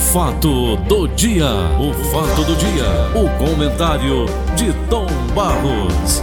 fato 0.00 0.76
do 0.88 1.06
dia, 1.08 1.46
o 1.78 1.92
fato 2.10 2.42
do 2.44 2.56
dia, 2.56 2.84
o 3.14 3.28
comentário 3.38 4.26
de 4.56 4.72
Tom 4.88 5.06
Barros. 5.34 6.22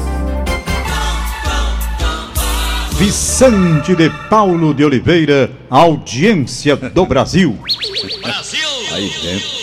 Vicente 2.98 3.96
de 3.96 4.10
Paulo 4.30 4.74
de 4.74 4.84
Oliveira, 4.84 5.52
audiência 5.70 6.76
do 6.76 7.06
Brasil. 7.06 7.58
Brasil! 8.24 8.68
Aí 8.92 9.12
dentro. 9.22 9.58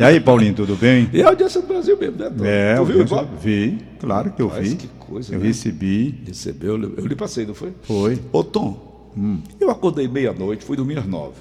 E 0.00 0.02
aí, 0.02 0.18
Paulinho, 0.18 0.54
tudo 0.54 0.74
bem? 0.74 1.08
E 1.12 1.22
a 1.22 1.28
audiência 1.28 1.60
do 1.60 1.68
Brasil 1.68 1.96
mesmo, 1.98 2.16
né? 2.16 2.30
Tom? 2.30 2.44
É, 2.44 2.74
tu 2.76 2.84
viu, 2.86 3.06
vi, 3.40 3.78
claro 4.00 4.32
que 4.32 4.42
eu 4.42 4.48
Mas 4.52 4.68
vi. 4.70 4.76
que 4.76 4.88
coisa, 4.98 5.34
eu 5.34 5.38
né? 5.38 5.46
recebi. 5.46 6.22
Recebeu, 6.26 6.80
eu 6.96 7.06
lhe- 7.06 7.14
passei, 7.14 7.46
não 7.46 7.54
foi? 7.54 7.72
Foi. 7.82 8.18
Ô, 8.32 8.42
Tom, 8.42 9.12
eu 9.60 9.70
acordei 9.70 10.08
meia-noite, 10.08 10.64
fui 10.64 10.76
dormir 10.76 10.98
às 10.98 11.06
nove. 11.06 11.34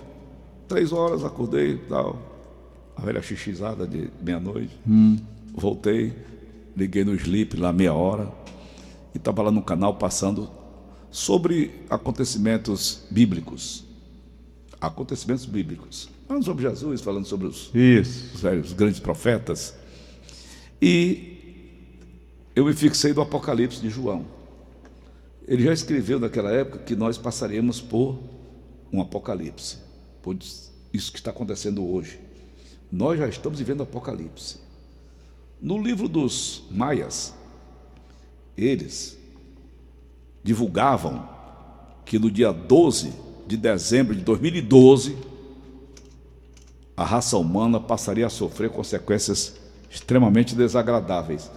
Três 0.68 0.92
horas, 0.92 1.24
acordei, 1.24 1.78
tal. 1.90 2.20
A 2.96 3.02
velha 3.02 3.22
xixizada 3.22 3.88
de 3.88 4.10
meia-noite. 4.22 4.78
Voltei, 5.54 6.14
liguei 6.76 7.04
no 7.04 7.14
Sleep 7.16 7.58
lá 7.58 7.74
meia 7.74 7.94
hora. 7.94 8.32
E 9.14 9.18
estava 9.18 9.44
lá 9.44 9.52
no 9.52 9.62
canal 9.62 9.96
passando 9.96 10.50
sobre 11.12 11.72
acontecimentos 11.90 13.04
bíblicos. 13.12 13.84
Acontecimentos 14.82 15.46
bíblicos. 15.46 16.10
Falando 16.28 16.44
sobre 16.44 16.64
Jesus, 16.68 17.02
falando 17.02 17.26
sobre 17.26 17.48
os 17.48 17.70
Isso. 17.74 18.36
os 18.36 18.42
velhos, 18.42 18.68
os 18.68 18.74
grandes 18.74 19.00
profetas. 19.00 19.76
E 20.82 21.34
eu 22.56 22.66
me 22.66 22.74
fixei 22.74 23.14
no 23.14 23.22
Apocalipse 23.22 23.80
de 23.80 23.90
João. 23.90 24.26
Ele 25.48 25.64
já 25.64 25.74
escreveu 25.74 26.20
naquela 26.20 26.52
época 26.52 26.80
que 26.80 26.96
nós 26.96 27.18
passaremos 27.18 27.82
por 27.82 28.18
um 28.92 29.02
Apocalipse, 29.02 29.78
por 30.24 30.38
isso 30.38 31.12
que 31.12 31.20
está 31.20 31.30
acontecendo 31.30 31.86
hoje. 31.86 32.20
Nós 32.90 33.20
já 33.20 33.28
estamos 33.28 33.60
vivendo 33.60 33.82
o 33.82 33.84
Apocalipse. 33.84 34.58
No 35.62 35.78
livro 35.78 36.08
dos 36.08 36.64
Maias, 36.72 37.34
eles 38.58 39.18
divulgavam 40.42 41.28
que 42.06 42.18
no 42.18 42.32
dia 42.32 42.54
12 42.54 43.14
de 43.46 43.58
dezembro 43.58 44.16
de 44.16 44.22
2012, 44.22 45.18
a 46.96 47.04
raça 47.04 47.38
humana 47.38 47.80
passaria 47.80 48.26
a 48.26 48.30
sofrer 48.30 48.70
consequências 48.70 49.60
extremamente 49.90 50.56
desagradáveis. 50.56 51.52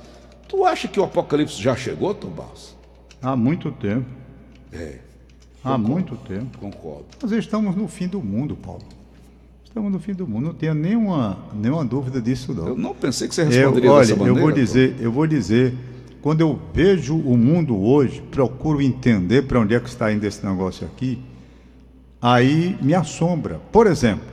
Tu 0.49 0.65
acha 0.65 0.89
que 0.89 0.99
o 0.99 1.05
apocalipse 1.05 1.63
já 1.63 1.77
chegou, 1.77 2.13
Tom 2.15 2.31
Barros? 2.31 2.77
Há 3.23 3.37
muito 3.37 3.71
tempo. 3.73 4.09
É, 4.73 5.01
Há 5.67 5.79
muito 5.79 6.17
tempo. 6.17 6.59
concordo. 6.59 7.07
Nós 7.23 7.33
estamos 7.33 7.75
no 7.75 7.89
fim 7.89 8.07
do 8.07 8.21
mundo, 8.21 8.57
Paulo. 8.57 8.83
Estamos 9.65 9.93
no 9.93 9.99
fim 9.99 10.15
do 10.15 10.27
mundo. 10.27 10.47
Não 10.47 10.55
tenha 10.55 10.73
nenhuma, 10.75 11.39
nenhuma 11.55 11.85
dúvida 11.85 12.21
disso, 12.21 12.55
não. 12.55 12.69
Eu 12.69 12.77
não 12.77 12.95
pensei 12.95 13.29
que 13.29 13.35
você 13.35 13.43
Eu, 13.43 13.47
responderia 13.47 13.93
olha, 13.93 14.07
dessa 14.07 14.17
maneira. 14.17 14.39
eu 14.39 14.43
vou 14.43 14.53
dizer, 14.53 14.97
eu 15.01 15.13
vou 15.13 15.27
dizer, 15.27 15.75
quando 16.23 16.41
eu 16.41 16.59
vejo 16.73 17.17
o 17.17 17.37
mundo 17.37 17.77
hoje, 17.77 18.23
procuro 18.31 18.81
entender 18.81 19.43
para 19.43 19.61
onde 19.61 19.75
é 19.75 19.81
que 19.81 19.89
está 19.89 20.13
indo 20.13 20.25
esse 20.25 20.45
negócio 20.47 20.87
aqui, 20.87 21.23
aí 22.23 22.79
me 22.81 22.95
assombra. 22.95 23.61
Por 23.71 23.87
exemplo, 23.87 24.25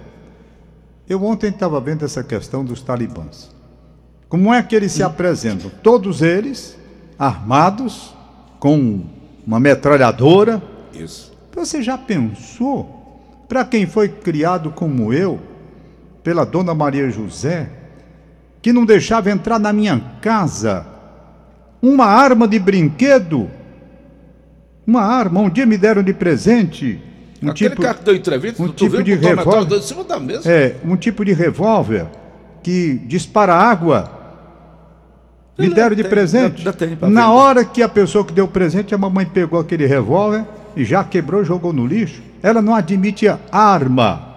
eu 1.09 1.23
ontem 1.23 1.50
estava 1.50 1.80
vendo 1.81 2.06
essa 2.06 2.23
questão 2.23 2.64
dos 2.64 2.81
talibãs. 2.81 3.52
Como 4.30 4.54
é 4.54 4.64
que 4.64 4.76
eles 4.76 4.92
se 4.92 5.04
apresentam? 5.04 5.70
Todos 5.84 6.22
eles 6.22 6.78
armados 7.20 8.16
com 8.59 9.04
uma 9.45 9.59
metralhadora. 9.59 10.61
Isso. 10.94 11.33
Você 11.55 11.81
já 11.81 11.97
pensou? 11.97 13.02
Para 13.47 13.63
quem 13.63 13.86
foi 13.86 14.09
criado 14.09 14.72
como 14.72 15.13
eu, 15.13 15.39
pela 16.23 16.45
dona 16.45 16.73
Maria 16.73 17.09
José, 17.09 17.69
que 18.61 18.72
não 18.72 18.86
deixava 18.86 19.30
entrar 19.30 19.59
na 19.59 19.73
minha 19.73 20.02
casa 20.21 20.88
uma 21.81 22.05
arma 22.05 22.47
de 22.47 22.58
brinquedo, 22.58 23.49
uma 24.87 25.02
arma, 25.02 25.42
um 25.42 25.49
dia 25.49 25.65
me 25.65 25.77
deram 25.77 26.02
de 26.02 26.14
presente, 26.14 27.02
um 27.42 27.49
Aquele 27.49 27.71
tipo, 27.71 27.81
cara 27.81 27.98
que 27.98 28.05
deu 28.05 28.15
entrevista, 28.15 28.64
um 28.64 28.70
tipo 28.70 29.04
de 29.04 29.11
metralhadora 29.11 29.65
revólver. 29.65 30.49
é, 30.49 30.75
um 30.86 30.95
tipo 30.95 31.25
de 31.25 31.33
revólver 31.33 32.05
que 32.64 32.93
dispara 33.05 33.54
água. 33.54 34.21
Me 35.60 35.70
deram 35.70 35.95
de 35.95 36.04
presente. 36.04 36.65
Na 37.02 37.31
hora 37.31 37.64
que 37.64 37.83
a 37.83 37.89
pessoa 37.89 38.25
que 38.25 38.33
deu 38.33 38.45
o 38.45 38.48
presente, 38.48 38.95
a 38.95 38.98
mamãe 38.98 39.25
pegou 39.25 39.60
aquele 39.60 39.86
revólver 39.86 40.45
já 40.78 41.04
quebrou 41.04 41.42
e 41.42 41.45
jogou 41.45 41.73
no 41.73 41.86
lixo. 41.86 42.22
Ela 42.42 42.61
não 42.61 42.73
admite 42.76 43.26
arma. 43.52 44.36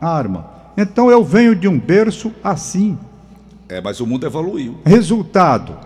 Arma. 0.00 0.50
Então 0.76 1.10
eu 1.10 1.24
venho 1.24 1.54
de 1.54 1.66
um 1.66 1.78
berço 1.78 2.32
assim. 2.42 2.98
É, 3.68 3.80
mas 3.80 4.00
o 4.00 4.06
mundo 4.06 4.26
evoluiu, 4.26 4.78
Resultado. 4.84 5.76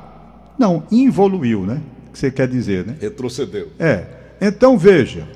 Não, 0.59 0.85
involuiu, 0.91 1.63
né? 1.63 1.81
Que 2.13 2.19
você 2.19 2.31
quer 2.31 2.47
dizer, 2.47 2.87
né? 2.87 2.97
retrocedeu. 3.01 3.69
É. 3.79 4.05
Então 4.41 4.77
veja. 4.77 5.27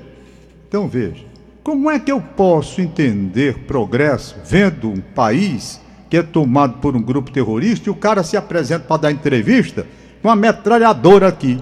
Então 0.67 0.87
veja. 0.87 1.25
Como 1.63 1.89
é 1.89 1.99
que 1.99 2.11
eu 2.11 2.21
posso 2.21 2.79
entender 2.79 3.59
progresso 3.65 4.37
vendo 4.45 4.89
um 4.89 5.01
país 5.01 5.81
que 6.09 6.15
é 6.15 6.23
tomado 6.23 6.77
por 6.77 6.95
um 6.95 7.01
grupo 7.01 7.31
terrorista 7.31 7.89
e 7.89 7.91
o 7.91 7.95
cara 7.95 8.23
se 8.23 8.37
apresenta 8.37 8.85
para 8.85 9.01
dar 9.01 9.11
entrevista 9.11 9.85
com 10.21 10.29
uma 10.29 10.35
metralhadora 10.35 11.27
aqui? 11.27 11.59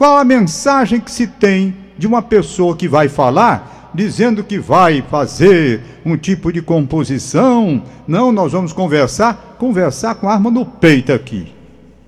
Qual 0.00 0.16
a 0.16 0.24
mensagem 0.24 0.98
que 0.98 1.10
se 1.10 1.26
tem 1.26 1.76
de 1.98 2.06
uma 2.06 2.22
pessoa 2.22 2.74
que 2.74 2.88
vai 2.88 3.06
falar 3.06 3.90
dizendo 3.92 4.42
que 4.42 4.58
vai 4.58 5.02
fazer 5.02 5.82
um 6.06 6.16
tipo 6.16 6.50
de 6.50 6.62
composição? 6.62 7.82
Não, 8.08 8.32
nós 8.32 8.52
vamos 8.52 8.72
conversar, 8.72 9.56
conversar 9.58 10.14
com 10.14 10.26
arma 10.26 10.50
no 10.50 10.64
peito 10.64 11.12
aqui, 11.12 11.52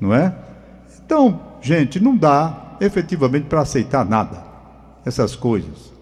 não 0.00 0.14
é? 0.14 0.34
Então, 1.04 1.38
gente, 1.60 2.00
não 2.02 2.16
dá 2.16 2.76
efetivamente 2.80 3.44
para 3.44 3.60
aceitar 3.60 4.06
nada, 4.06 4.42
essas 5.04 5.36
coisas. 5.36 5.92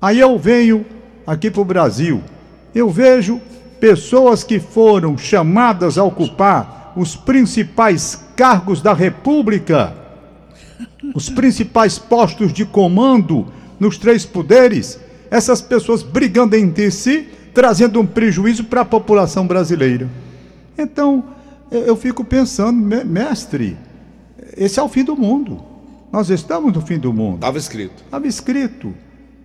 Aí 0.00 0.20
eu 0.20 0.38
venho 0.38 0.86
aqui 1.26 1.50
para 1.50 1.62
o 1.62 1.64
Brasil, 1.64 2.22
eu 2.72 2.88
vejo 2.88 3.40
pessoas 3.80 4.44
que 4.44 4.60
foram 4.60 5.18
chamadas 5.18 5.98
a 5.98 6.04
ocupar 6.04 6.92
os 6.94 7.16
principais 7.16 8.24
cargos 8.36 8.80
da 8.80 8.92
República, 8.92 9.99
os 11.14 11.28
principais 11.28 11.98
postos 11.98 12.52
de 12.52 12.64
comando 12.64 13.46
nos 13.78 13.96
três 13.98 14.24
poderes, 14.24 14.98
essas 15.30 15.60
pessoas 15.60 16.02
brigando 16.02 16.56
entre 16.56 16.90
si, 16.90 17.28
trazendo 17.54 18.00
um 18.00 18.06
prejuízo 18.06 18.64
para 18.64 18.82
a 18.82 18.84
população 18.84 19.46
brasileira. 19.46 20.08
Então, 20.78 21.24
eu 21.70 21.96
fico 21.96 22.24
pensando, 22.24 22.78
me- 22.80 23.04
mestre, 23.04 23.76
esse 24.56 24.78
é 24.78 24.82
o 24.82 24.88
fim 24.88 25.04
do 25.04 25.16
mundo. 25.16 25.60
Nós 26.12 26.28
estamos 26.30 26.72
no 26.72 26.80
fim 26.80 26.98
do 26.98 27.12
mundo. 27.12 27.36
Estava 27.36 27.58
escrito. 27.58 28.02
Estava 28.04 28.26
escrito. 28.26 28.92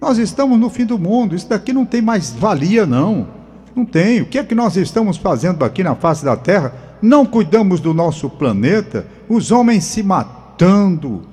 Nós 0.02 0.18
estamos 0.18 0.60
no 0.60 0.70
fim 0.70 0.86
do 0.86 0.98
mundo. 0.98 1.36
Isso 1.36 1.48
daqui 1.48 1.72
não 1.72 1.86
tem 1.86 2.02
mais 2.02 2.32
valia, 2.32 2.86
não. 2.86 3.28
Não 3.76 3.86
tem. 3.86 4.22
O 4.22 4.26
que 4.26 4.40
é 4.40 4.44
que 4.44 4.56
nós 4.56 4.76
estamos 4.76 5.18
fazendo 5.18 5.64
aqui 5.64 5.84
na 5.84 5.96
face 5.96 6.26
da 6.26 6.36
Terra? 6.36 6.74
Não 7.02 7.26
cuidamos 7.26 7.80
do 7.80 7.94
nosso 7.94 8.30
planeta. 8.30 9.06
Os 9.30 9.52
homens 9.52 9.84
se 9.84 10.02
matando. 10.02 11.24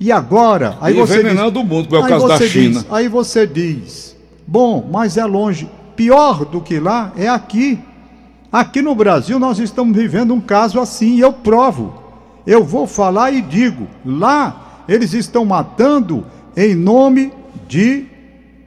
E 0.00 0.10
agora? 0.10 0.78
Aí 0.80 0.94
E 0.96 0.98
você 0.98 1.20
envenenando 1.20 1.60
o 1.60 1.64
mundo, 1.64 1.88
como 1.88 2.00
é 2.00 2.04
o 2.04 2.08
caso 2.08 2.26
da 2.26 2.38
China. 2.38 2.80
diz- 2.80 2.86
aí 2.90 3.06
você 3.06 3.46
diz: 3.46 4.16
bom, 4.46 4.88
mas 4.90 5.16
é 5.18 5.24
longe. 5.24 5.68
Pior 5.94 6.44
do 6.46 6.60
que 6.62 6.80
lá 6.80 7.12
é 7.16 7.28
aqui. 7.28 7.78
Aqui 8.50 8.80
no 8.82 8.94
Brasil 8.94 9.38
nós 9.38 9.58
estamos 9.58 9.94
vivendo 9.96 10.32
um 10.34 10.40
caso 10.40 10.80
assim 10.80 11.16
e 11.16 11.20
eu 11.20 11.32
provo. 11.32 12.02
Eu 12.46 12.64
vou 12.64 12.86
falar 12.86 13.30
e 13.32 13.42
digo: 13.42 13.86
lá 14.04 14.84
eles 14.88 15.12
estão 15.12 15.44
matando 15.44 16.26
em 16.56 16.74
nome 16.74 17.32
de 17.68 18.06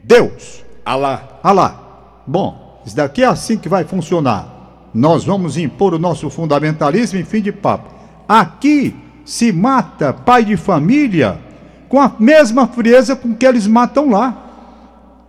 Deus. 0.03 0.63
Alá. 0.85 1.39
Ah 1.41 1.51
lá. 1.51 1.79
Bom, 2.27 2.81
isso 2.85 2.95
daqui 2.95 3.23
é 3.23 3.25
assim 3.25 3.57
que 3.57 3.67
vai 3.67 3.83
funcionar. 3.83 4.51
Nós 4.93 5.23
vamos 5.25 5.57
impor 5.57 5.95
o 5.95 5.99
nosso 5.99 6.29
fundamentalismo 6.29 7.17
em 7.17 7.23
fim 7.25 7.41
de 7.41 7.51
papo. 7.51 7.89
Aqui 8.29 8.95
se 9.25 9.51
mata 9.51 10.13
pai 10.13 10.43
de 10.43 10.57
família 10.57 11.39
com 11.87 11.99
a 11.99 12.11
mesma 12.19 12.67
frieza 12.67 13.15
com 13.15 13.33
que 13.33 13.45
eles 13.45 13.67
matam 13.67 14.09
lá. 14.09 14.37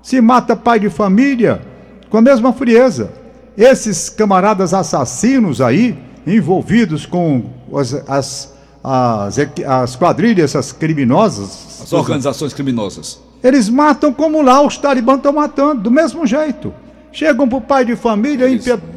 Se 0.03 0.21
mata 0.21 0.57
pai 0.57 0.81
de 0.81 0.91
família 0.91 1.63
com 2.11 2.19
a 2.19 2.23
mesma 2.23 2.53
frieza. 2.53 3.13
Esses 3.57 4.09
camaradas 4.09 4.75
assassinos 4.75 5.61
aí, 5.61 5.97
envolvidos 6.27 7.07
com 7.07 7.45
as, 7.75 7.95
as, 8.09 8.55
as, 8.83 9.39
as 9.67 9.97
quadrilhas, 9.97 10.51
essas 10.51 10.73
criminosas, 10.73 11.81
As 11.83 11.93
organizações 11.93 12.53
criminosas. 12.53 13.21
eles 13.43 13.69
matam 13.69 14.13
como 14.13 14.43
lá 14.43 14.61
os 14.61 14.77
talibãs 14.77 15.19
estão 15.19 15.33
matando, 15.33 15.83
do 15.83 15.91
mesmo 15.91 16.27
jeito. 16.27 16.75
Chegam 17.13 17.49
pro 17.49 17.61
pai 17.61 17.85
de 17.85 17.95
família, 17.95 18.47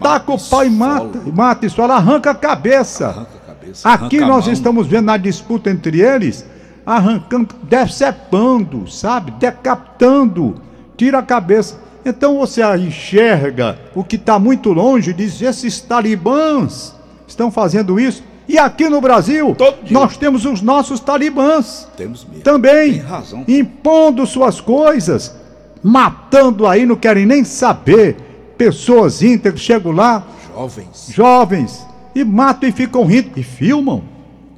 taca 0.02 0.32
o 0.32 0.40
pai 0.40 0.68
e 0.68 0.70
mata, 0.72 1.22
mata 1.32 1.66
e 1.66 1.68
esfola, 1.68 1.96
arranca 1.96 2.32
a 2.32 2.36
cabeça. 2.36 3.08
Arranca 3.10 3.37
Aqui 3.84 4.19
nós 4.19 4.48
estamos 4.48 4.88
vendo 4.88 5.06
na 5.06 5.18
disputa 5.18 5.69
entre 5.69 6.02
eles, 6.02 6.46
arrancando, 6.86 7.56
decepando, 7.64 8.90
sabe? 8.90 9.31
Decapitando, 9.31 10.56
tira 10.96 11.19
a 11.19 11.24
cabeça. 11.24 11.80
Então 12.06 12.38
você 12.38 12.64
enxerga 12.78 13.78
o 13.94 14.04
que 14.04 14.16
está 14.16 14.40
muito 14.40 14.72
longe, 14.72 15.14
diz: 15.14 15.42
esses 15.42 15.81
talibãs 15.81 16.96
estão 17.28 17.52
fazendo 17.52 18.00
isso. 18.00 18.24
E 18.48 18.58
aqui 18.58 18.88
no 18.88 19.02
Brasil, 19.02 19.56
nós 19.92 20.16
temos 20.16 20.46
os 20.46 20.62
nossos 20.62 21.02
talibãs. 21.02 21.86
Temos 21.98 22.24
mesmo. 22.24 22.44
Também. 22.44 23.04
Impondo 23.46 24.25
suas 24.25 24.62
coisas, 24.62 25.36
matando 25.84 26.66
aí, 26.66 26.86
não 26.86 26.96
querem 26.96 27.25
nem 27.25 27.44
saber. 27.44 28.16
Pessoas 28.58 29.22
íntegras 29.22 29.60
chegam 29.60 29.92
lá. 29.92 30.24
Jovens. 30.54 31.10
Jovens. 31.10 31.87
E 32.18 32.24
matam 32.24 32.68
e 32.68 32.72
ficam 32.72 33.06
rindo. 33.06 33.30
E 33.38 33.44
filmam. 33.44 34.02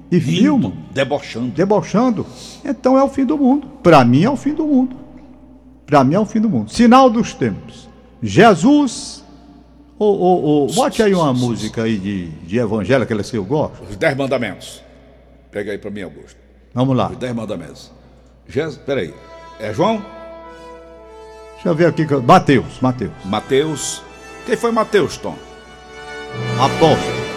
E 0.09 0.17
Rindo, 0.17 0.39
filmam. 0.39 0.73
Debochando. 0.91 1.51
Debochando. 1.51 2.25
Então 2.63 2.97
é 2.97 3.03
o 3.03 3.09
fim 3.09 3.25
do 3.25 3.37
mundo. 3.37 3.67
Para 3.83 4.05
mim 4.05 4.23
é 4.23 4.29
o 4.29 4.37
fim 4.37 4.53
do 4.53 4.65
mundo. 4.65 4.95
Para 5.85 6.01
mim 6.05 6.15
é 6.15 6.19
o 6.21 6.25
fim 6.25 6.39
do 6.39 6.49
mundo. 6.49 6.71
Sinal 6.71 7.09
dos 7.09 7.33
tempos. 7.33 7.89
Jesus. 8.23 9.25
Ô, 9.99 10.05
ô, 10.05 10.63
ô, 10.63 10.67
bote 10.67 11.03
aí 11.03 11.13
uma 11.13 11.33
música 11.33 11.83
aí 11.83 11.97
de, 11.97 12.29
de 12.29 12.57
evangelho, 12.57 13.03
aquelas 13.03 13.29
que 13.29 13.35
eu 13.35 13.43
gosto. 13.43 13.83
Os 13.89 13.97
Dez 13.97 14.15
Mandamentos. 14.15 14.81
Pega 15.51 15.73
aí 15.73 15.77
para 15.77 15.91
mim, 15.91 16.03
Augusto. 16.03 16.37
Vamos 16.73 16.95
lá. 16.95 17.09
Os 17.09 17.17
Dez 17.17 17.35
Mandamentos. 17.35 17.91
Jesus, 18.47 18.77
peraí. 18.77 19.13
É 19.59 19.73
João? 19.73 20.01
Deixa 21.55 21.67
eu 21.67 21.75
ver 21.75 21.87
aqui. 21.87 22.07
Mateus, 22.25 22.79
Mateus. 22.79 23.11
Mateus. 23.25 24.01
Quem 24.45 24.55
foi 24.55 24.71
Mateus, 24.71 25.17
Tom? 25.17 25.35
Apóstolo. 26.57 27.28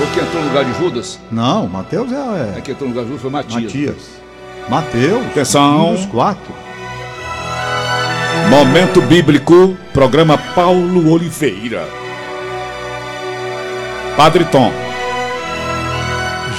Foi 0.00 0.06
quem 0.14 0.22
entrou 0.22 0.42
no 0.42 0.48
lugar 0.48 0.64
de 0.64 0.78
Judas? 0.78 1.20
Não, 1.30 1.68
Mateus 1.68 2.10
É 2.10 2.56
é, 2.56 2.60
quem 2.62 2.72
entrou 2.72 2.88
no 2.88 2.94
lugar 2.94 3.02
de 3.02 3.08
Judas 3.08 3.20
foi 3.20 3.30
Matias. 3.30 3.62
Matias. 3.64 4.20
Mateus. 4.66 5.26
Atenção. 5.26 5.94
Dos 5.94 6.06
quatro. 6.06 6.54
Momento 8.48 9.02
Bíblico, 9.02 9.76
programa 9.92 10.38
Paulo 10.38 11.12
Oliveira. 11.12 11.86
Padre 14.16 14.46
Tom. 14.46 14.72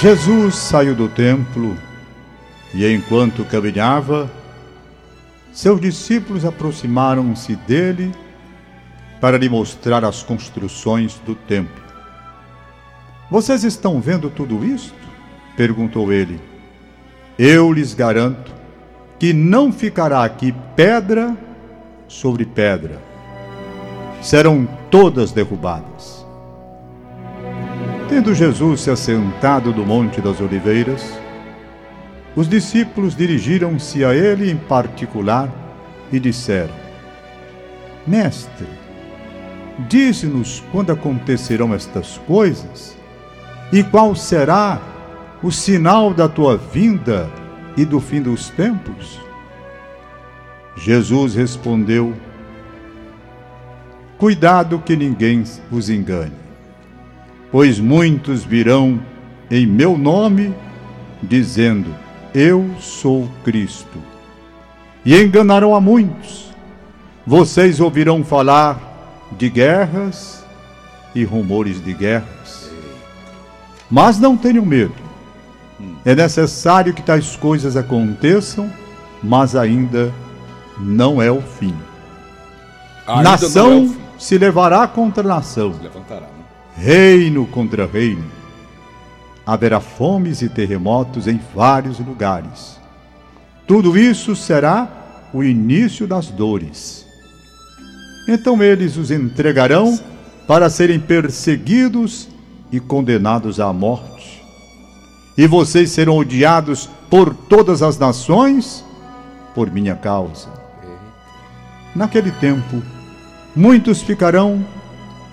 Jesus 0.00 0.54
saiu 0.54 0.94
do 0.94 1.08
templo 1.08 1.76
e, 2.72 2.86
enquanto 2.94 3.44
caminhava, 3.44 4.30
seus 5.52 5.80
discípulos 5.80 6.44
aproximaram-se 6.44 7.56
dele 7.56 8.12
para 9.20 9.36
lhe 9.36 9.48
mostrar 9.48 10.04
as 10.04 10.22
construções 10.22 11.20
do 11.26 11.34
templo. 11.34 11.81
Vocês 13.32 13.64
estão 13.64 13.98
vendo 13.98 14.28
tudo 14.28 14.62
isto? 14.62 14.92
perguntou 15.56 16.12
ele. 16.12 16.38
Eu 17.38 17.72
lhes 17.72 17.94
garanto 17.94 18.52
que 19.18 19.32
não 19.32 19.72
ficará 19.72 20.22
aqui 20.22 20.54
pedra 20.76 21.34
sobre 22.06 22.44
pedra. 22.44 23.00
Serão 24.20 24.68
todas 24.90 25.32
derrubadas. 25.32 26.26
Tendo 28.06 28.34
Jesus 28.34 28.82
se 28.82 28.90
assentado 28.90 29.72
do 29.72 29.82
Monte 29.82 30.20
das 30.20 30.38
Oliveiras, 30.38 31.02
os 32.36 32.46
discípulos 32.46 33.16
dirigiram-se 33.16 34.04
a 34.04 34.14
ele 34.14 34.50
em 34.50 34.58
particular 34.58 35.50
e 36.12 36.20
disseram: 36.20 36.74
Mestre, 38.06 38.68
dize-nos 39.88 40.62
quando 40.70 40.92
acontecerão 40.92 41.72
estas 41.72 42.18
coisas 42.26 43.00
e 43.72 43.82
qual 43.82 44.14
será 44.14 44.80
o 45.42 45.50
sinal 45.50 46.12
da 46.12 46.28
tua 46.28 46.56
vinda 46.58 47.28
e 47.76 47.84
do 47.84 47.98
fim 47.98 48.20
dos 48.20 48.50
tempos? 48.50 49.18
Jesus 50.76 51.34
respondeu: 51.34 52.14
Cuidado 54.18 54.78
que 54.78 54.94
ninguém 54.94 55.42
os 55.70 55.88
engane, 55.88 56.36
pois 57.50 57.80
muitos 57.80 58.44
virão 58.44 59.00
em 59.50 59.66
meu 59.66 59.96
nome, 59.96 60.54
dizendo: 61.22 61.94
Eu 62.34 62.68
sou 62.78 63.28
Cristo, 63.42 63.98
e 65.04 65.16
enganarão 65.18 65.74
a 65.74 65.80
muitos. 65.80 66.52
Vocês 67.26 67.80
ouvirão 67.80 68.22
falar 68.22 69.30
de 69.38 69.48
guerras 69.48 70.44
e 71.14 71.24
rumores 71.24 71.82
de 71.82 71.94
guerras. 71.94 72.61
Mas 73.92 74.18
não 74.18 74.38
tenham 74.38 74.64
medo. 74.64 74.94
É 76.02 76.14
necessário 76.14 76.94
que 76.94 77.02
tais 77.02 77.36
coisas 77.36 77.76
aconteçam, 77.76 78.72
mas 79.22 79.54
ainda 79.54 80.10
não 80.80 81.20
é 81.20 81.30
o 81.30 81.42
fim. 81.42 81.74
Ainda 83.06 83.22
nação 83.22 83.70
é 83.70 83.76
o 83.76 83.88
fim. 83.88 83.98
se 84.18 84.38
levará 84.38 84.88
contra 84.88 85.22
nação, 85.22 85.74
Levantará, 85.82 86.22
né? 86.22 86.44
reino 86.74 87.44
contra 87.48 87.84
reino. 87.84 88.24
Haverá 89.44 89.78
fomes 89.78 90.40
e 90.40 90.48
terremotos 90.48 91.28
em 91.28 91.38
vários 91.54 91.98
lugares. 91.98 92.80
Tudo 93.66 93.98
isso 93.98 94.34
será 94.34 94.88
o 95.34 95.44
início 95.44 96.06
das 96.06 96.28
dores. 96.28 97.06
Então 98.26 98.62
eles 98.62 98.96
os 98.96 99.10
entregarão 99.10 100.00
para 100.46 100.70
serem 100.70 100.98
perseguidos 100.98 102.31
e 102.72 102.80
condenados 102.80 103.60
à 103.60 103.72
morte. 103.72 104.42
E 105.36 105.46
vocês 105.46 105.90
serão 105.90 106.16
odiados 106.16 106.88
por 107.10 107.34
todas 107.34 107.82
as 107.82 107.98
nações 107.98 108.84
por 109.54 109.70
minha 109.70 109.94
causa. 109.94 110.48
Naquele 111.94 112.30
tempo, 112.30 112.82
muitos 113.54 114.00
ficarão 114.02 114.64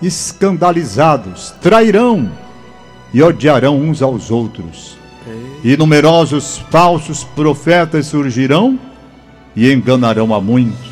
escandalizados, 0.02 1.54
trairão 1.62 2.30
e 3.12 3.22
odiarão 3.22 3.80
uns 3.80 4.02
aos 4.02 4.30
outros. 4.30 4.98
E 5.62 5.76
numerosos 5.76 6.58
falsos 6.70 7.24
profetas 7.24 8.06
surgirão 8.06 8.78
e 9.54 9.72
enganarão 9.72 10.34
a 10.34 10.40
muitos. 10.40 10.90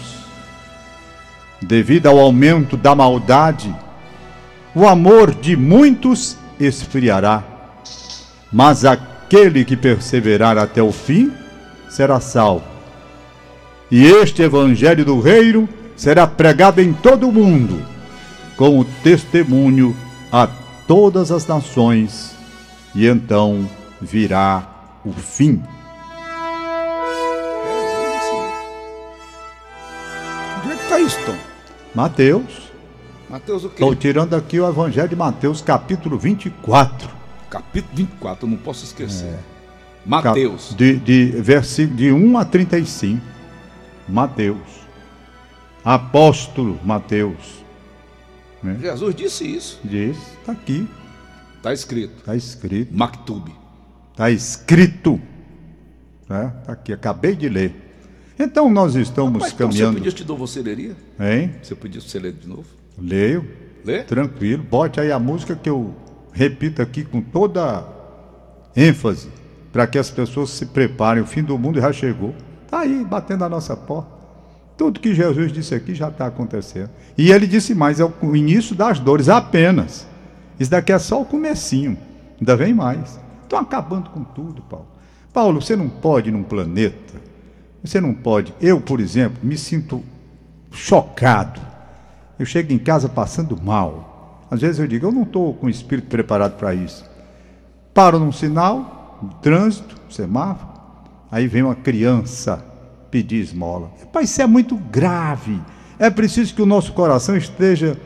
Devido 1.60 2.06
ao 2.06 2.18
aumento 2.18 2.76
da 2.76 2.94
maldade, 2.94 3.74
o 4.74 4.86
amor 4.86 5.34
de 5.34 5.56
muitos 5.56 6.36
esfriará. 6.58 7.42
Mas 8.52 8.84
aquele 8.84 9.64
que 9.64 9.76
perseverar 9.76 10.56
até 10.58 10.82
o 10.82 10.92
fim 10.92 11.32
será 11.88 12.20
salvo. 12.20 12.64
E 13.90 14.04
este 14.04 14.42
evangelho 14.42 15.04
do 15.04 15.20
reino 15.20 15.68
será 15.96 16.26
pregado 16.26 16.80
em 16.80 16.92
todo 16.92 17.28
o 17.28 17.32
mundo, 17.32 17.82
como 18.56 18.84
testemunho 19.02 19.96
a 20.30 20.46
todas 20.86 21.32
as 21.32 21.46
nações, 21.46 22.34
e 22.94 23.06
então 23.06 23.68
virá 24.00 24.66
o 25.04 25.12
fim. 25.12 25.62
Onde 30.62 30.72
é 30.72 30.76
que 30.76 30.82
está 30.82 31.00
isso, 31.00 31.18
Tom? 31.24 31.36
Mateus, 31.94 32.67
Mateus 33.28 33.64
o 33.64 33.68
quê? 33.68 33.74
estou 33.74 33.94
tirando 33.94 34.34
aqui 34.34 34.58
o 34.58 34.68
evangelho 34.68 35.08
de 35.08 35.16
Mateus, 35.16 35.60
capítulo 35.60 36.18
24. 36.18 37.10
Capítulo 37.50 37.94
24, 37.94 38.46
eu 38.46 38.50
não 38.50 38.56
posso 38.58 38.84
esquecer. 38.84 39.32
Cap- 39.32 39.44
Mateus. 40.06 40.74
De, 40.76 40.96
de, 40.96 41.26
versículo 41.40 41.96
de 41.96 42.10
1 42.12 42.38
a 42.38 42.44
35. 42.44 43.20
Mateus. 44.08 44.56
Apóstolo 45.84 46.78
Mateus. 46.84 47.58
Jesus 48.80 49.14
disse 49.14 49.44
isso. 49.46 49.80
Diz, 49.84 50.16
está 50.40 50.52
aqui, 50.52 50.88
Está 51.56 51.72
escrito. 51.72 52.16
está 52.18 52.34
escrito. 52.34 52.94
Mactube. 52.96 53.52
Está 54.12 54.30
escrito. 54.30 55.20
Né? 56.28 56.52
Tá 56.64 56.72
aqui, 56.72 56.92
acabei 56.92 57.36
de 57.36 57.48
ler. 57.48 57.74
Então 58.38 58.70
nós 58.70 58.94
estamos 58.94 59.40
Mas 59.40 59.52
então, 59.52 59.68
caminhando. 59.68 59.94
podia 59.96 60.12
te 60.12 60.24
dar 60.24 60.34
você 60.34 60.62
leria? 60.62 60.96
Hein? 61.20 61.54
Você 61.62 61.74
podia 61.74 62.00
você 62.00 62.18
ler 62.18 62.32
de 62.32 62.48
novo? 62.48 62.64
Leio. 63.00 63.44
Lê? 63.84 64.02
Tranquilo. 64.02 64.62
Bote 64.62 65.00
aí 65.00 65.10
a 65.12 65.18
música 65.18 65.54
que 65.56 65.68
eu 65.68 65.94
repito 66.32 66.82
aqui 66.82 67.04
com 67.04 67.20
toda 67.20 67.84
ênfase. 68.76 69.28
Para 69.72 69.86
que 69.86 69.98
as 69.98 70.10
pessoas 70.10 70.50
se 70.50 70.66
preparem. 70.66 71.22
O 71.22 71.26
fim 71.26 71.42
do 71.42 71.58
mundo 71.58 71.80
já 71.80 71.92
chegou. 71.92 72.34
Está 72.64 72.80
aí, 72.80 73.04
batendo 73.04 73.44
a 73.44 73.48
nossa 73.48 73.76
porta. 73.76 74.18
Tudo 74.76 75.00
que 75.00 75.14
Jesus 75.14 75.52
disse 75.52 75.74
aqui 75.74 75.94
já 75.94 76.08
está 76.08 76.26
acontecendo. 76.26 76.90
E 77.16 77.32
ele 77.32 77.46
disse 77.46 77.74
mais, 77.74 77.98
é 77.98 78.04
o 78.04 78.36
início 78.36 78.76
das 78.76 79.00
dores 79.00 79.28
apenas. 79.28 80.06
Isso 80.58 80.70
daqui 80.70 80.92
é 80.92 80.98
só 80.98 81.20
o 81.20 81.24
comecinho. 81.24 81.98
Ainda 82.38 82.56
vem 82.56 82.72
mais. 82.72 83.18
Estão 83.42 83.58
acabando 83.58 84.10
com 84.10 84.22
tudo, 84.22 84.62
Paulo. 84.62 84.86
Paulo, 85.32 85.60
você 85.60 85.74
não 85.74 85.88
pode 85.88 86.28
ir 86.28 86.32
num 86.32 86.42
planeta. 86.42 87.14
Você 87.82 88.00
não 88.00 88.14
pode. 88.14 88.54
Eu, 88.60 88.80
por 88.80 89.00
exemplo, 89.00 89.38
me 89.42 89.56
sinto 89.56 90.02
chocado. 90.70 91.60
Eu 92.38 92.46
chego 92.46 92.72
em 92.72 92.78
casa 92.78 93.08
passando 93.08 93.58
mal. 93.60 94.46
Às 94.50 94.60
vezes 94.60 94.78
eu 94.78 94.86
digo, 94.86 95.06
eu 95.06 95.12
não 95.12 95.22
estou 95.22 95.54
com 95.54 95.66
o 95.66 95.70
espírito 95.70 96.08
preparado 96.08 96.56
para 96.56 96.74
isso. 96.74 97.04
Paro 97.92 98.18
num 98.18 98.32
sinal, 98.32 99.18
no 99.22 99.30
trânsito, 99.42 99.96
semáforo, 100.08 100.70
aí 101.30 101.46
vem 101.46 101.62
uma 101.62 101.74
criança 101.74 102.64
pedir 103.10 103.40
esmola. 103.40 103.90
Pai, 104.12 104.24
isso 104.24 104.40
é 104.40 104.46
muito 104.46 104.76
grave. 104.76 105.60
É 105.98 106.08
preciso 106.08 106.54
que 106.54 106.62
o 106.62 106.66
nosso 106.66 106.92
coração 106.92 107.36
esteja 107.36 107.98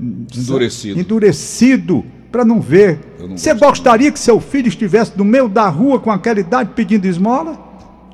Endurecido. 0.00 0.98
endurecido 0.98 2.04
para 2.32 2.44
não 2.44 2.60
ver. 2.60 2.98
Não 3.20 3.36
Você 3.36 3.54
gostaria 3.54 4.10
que 4.10 4.18
seu 4.18 4.40
filho 4.40 4.66
estivesse 4.66 5.12
no 5.16 5.24
meio 5.24 5.48
da 5.48 5.68
rua 5.68 6.00
com 6.00 6.10
aquela 6.10 6.40
idade 6.40 6.70
pedindo 6.74 7.06
esmola? 7.06 7.58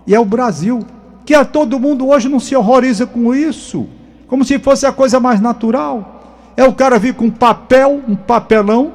E 0.06 0.14
é 0.14 0.20
o 0.20 0.24
Brasil. 0.24 0.84
Que 1.24 1.34
a 1.34 1.44
todo 1.44 1.78
mundo 1.78 2.08
hoje 2.08 2.28
não 2.28 2.40
se 2.40 2.56
horroriza 2.56 3.06
com 3.06 3.34
isso, 3.34 3.86
como 4.30 4.44
se 4.44 4.58
fosse 4.60 4.86
a 4.86 4.92
coisa 4.92 5.18
mais 5.20 5.40
natural. 5.40 6.52
É 6.56 6.64
o 6.64 6.72
cara 6.72 6.98
vir 6.98 7.14
com 7.14 7.26
um 7.26 7.30
papel, 7.30 8.00
um 8.08 8.14
papelão, 8.16 8.92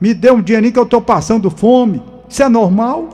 me 0.00 0.12
dê 0.12 0.30
um 0.30 0.42
dinheirinho 0.42 0.72
que 0.72 0.78
eu 0.78 0.82
estou 0.84 1.00
passando 1.00 1.48
fome. 1.50 2.02
Isso 2.28 2.42
é 2.42 2.48
normal? 2.48 3.08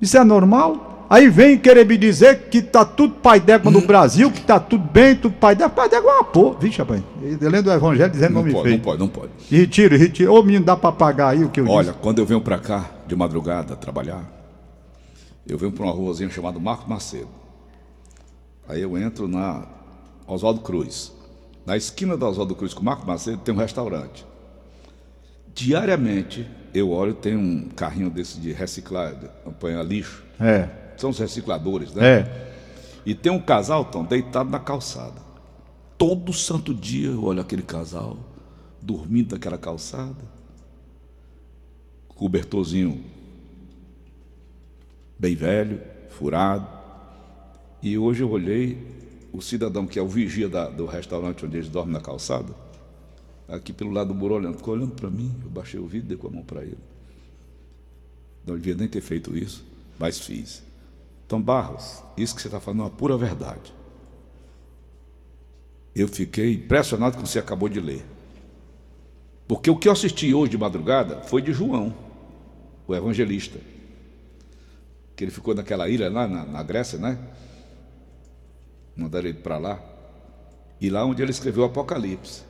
Isso 0.00 0.16
é 0.18 0.22
normal? 0.22 1.06
Aí 1.08 1.28
vem 1.28 1.58
querer 1.58 1.84
me 1.86 1.96
dizer 1.96 2.48
que 2.50 2.62
tá 2.62 2.84
tudo 2.84 3.14
pai 3.14 3.40
d'égua 3.40 3.70
no 3.72 3.80
Brasil, 3.80 4.30
que 4.30 4.42
tá 4.42 4.60
tudo 4.60 4.84
bem, 4.92 5.16
tudo 5.16 5.34
pai 5.34 5.56
d'égua. 5.56 5.70
Pai 5.74 5.88
d'égua 5.88 6.10
é 6.10 6.14
uma 6.14 6.24
porra. 6.24 6.58
Vixe, 6.60 6.78
rapaz. 6.78 7.02
Lendo 7.40 7.66
o 7.68 7.72
evangelho 7.72 8.10
dizendo 8.12 8.34
Não 8.34 8.40
nome 8.42 8.52
pode, 8.52 8.62
feio. 8.64 8.76
não 8.76 8.84
pode, 8.84 8.98
não 9.00 9.08
pode. 9.08 9.30
E 9.50 9.56
retiro, 9.56 9.96
retiro. 9.96 10.32
Ô 10.32 10.42
menino, 10.42 10.64
dá 10.64 10.76
pra 10.76 10.92
pagar 10.92 11.30
aí 11.30 11.42
o 11.42 11.48
que 11.48 11.58
eu 11.60 11.68
Olha, 11.68 11.88
disse? 11.88 11.98
quando 12.00 12.18
eu 12.20 12.26
venho 12.26 12.40
pra 12.40 12.58
cá, 12.58 12.84
de 13.08 13.16
madrugada, 13.16 13.74
trabalhar, 13.74 14.22
eu 15.46 15.58
venho 15.58 15.72
pra 15.72 15.84
uma 15.84 15.92
ruazinha 15.92 16.30
chamada 16.30 16.60
Marco 16.60 16.88
Macedo. 16.88 17.26
Aí 18.68 18.80
eu 18.80 18.96
entro 18.96 19.26
na 19.26 19.64
Oswaldo 20.32 20.60
Cruz. 20.60 21.12
Na 21.66 21.76
esquina 21.76 22.16
da 22.16 22.28
Oswaldo 22.28 22.54
Cruz 22.54 22.72
com 22.72 22.82
Marco 22.82 23.06
Macedo 23.06 23.38
tem 23.38 23.54
um 23.54 23.58
restaurante. 23.58 24.26
Diariamente 25.54 26.48
eu 26.72 26.90
olho, 26.90 27.14
tem 27.14 27.36
um 27.36 27.68
carrinho 27.68 28.10
desse 28.10 28.38
de 28.40 28.52
reciclar, 28.52 29.14
de 29.14 29.26
apanhar 29.46 29.82
lixo. 29.82 30.24
É, 30.38 30.68
São 30.96 31.10
os 31.10 31.18
recicladores, 31.18 31.92
né? 31.94 32.06
é. 32.20 32.50
E 33.04 33.14
tem 33.14 33.32
um 33.32 33.40
casal, 33.40 33.84
Tom, 33.86 34.04
deitado 34.04 34.50
na 34.50 34.58
calçada. 34.58 35.20
Todo 35.96 36.32
santo 36.32 36.74
dia 36.74 37.08
eu 37.08 37.24
olho 37.24 37.40
aquele 37.40 37.62
casal 37.62 38.16
dormindo 38.80 39.32
naquela 39.32 39.58
calçada. 39.58 40.22
Cobertorzinho 42.08 43.02
bem 45.18 45.34
velho, 45.34 45.80
furado. 46.08 46.66
E 47.82 47.96
hoje 47.98 48.22
eu 48.22 48.30
olhei 48.30 48.78
o 49.32 49.40
cidadão 49.40 49.86
que 49.86 49.98
é 49.98 50.02
o 50.02 50.08
vigia 50.08 50.48
da- 50.48 50.68
do 50.68 50.86
restaurante 50.86 51.44
onde 51.46 51.56
eles 51.56 51.68
dormem 51.68 51.92
na 51.94 52.00
calçada, 52.00 52.54
aqui 53.48 53.72
pelo 53.72 53.90
lado 53.90 54.08
do 54.08 54.14
muro 54.14 54.34
olhando, 54.34 54.56
ficou 54.58 54.74
olhando 54.74 54.92
para 54.94 55.10
mim, 55.10 55.34
eu 55.42 55.50
baixei 55.50 55.78
o 55.80 55.86
vidro 55.86 56.06
e 56.06 56.08
dei 56.10 56.16
com 56.16 56.28
a 56.28 56.30
mão 56.30 56.42
para 56.42 56.62
ele. 56.62 56.78
Não 58.46 58.56
devia 58.56 58.74
nem 58.74 58.88
ter 58.88 59.00
feito 59.00 59.36
isso, 59.36 59.64
mas 59.98 60.18
fiz. 60.18 60.62
Então, 61.26 61.40
Barros, 61.40 62.02
isso 62.16 62.34
que 62.34 62.42
você 62.42 62.48
está 62.48 62.58
falando 62.58 62.80
é 62.80 62.82
uma 62.84 62.90
pura 62.90 63.16
verdade. 63.16 63.72
Eu 65.94 66.08
fiquei 66.08 66.54
impressionado 66.54 67.16
com 67.16 67.20
o 67.22 67.24
que 67.24 67.30
você 67.30 67.38
acabou 67.38 67.68
de 67.68 67.80
ler. 67.80 68.04
Porque 69.46 69.68
o 69.70 69.76
que 69.76 69.88
eu 69.88 69.92
assisti 69.92 70.32
hoje 70.32 70.52
de 70.52 70.58
madrugada 70.58 71.20
foi 71.22 71.42
de 71.42 71.52
João, 71.52 71.94
o 72.86 72.94
evangelista. 72.94 73.58
Que 75.16 75.24
ele 75.24 75.30
ficou 75.30 75.54
naquela 75.54 75.88
ilha 75.88 76.08
lá 76.08 76.26
na, 76.26 76.44
na 76.46 76.62
Grécia, 76.62 76.98
né? 76.98 77.18
Mandaram 79.00 79.26
ele 79.28 79.38
para 79.38 79.58
lá. 79.58 79.78
E 80.80 80.90
lá 80.90 81.04
onde 81.04 81.22
ele 81.22 81.30
escreveu 81.30 81.62
o 81.62 81.66
Apocalipse. 81.66 82.42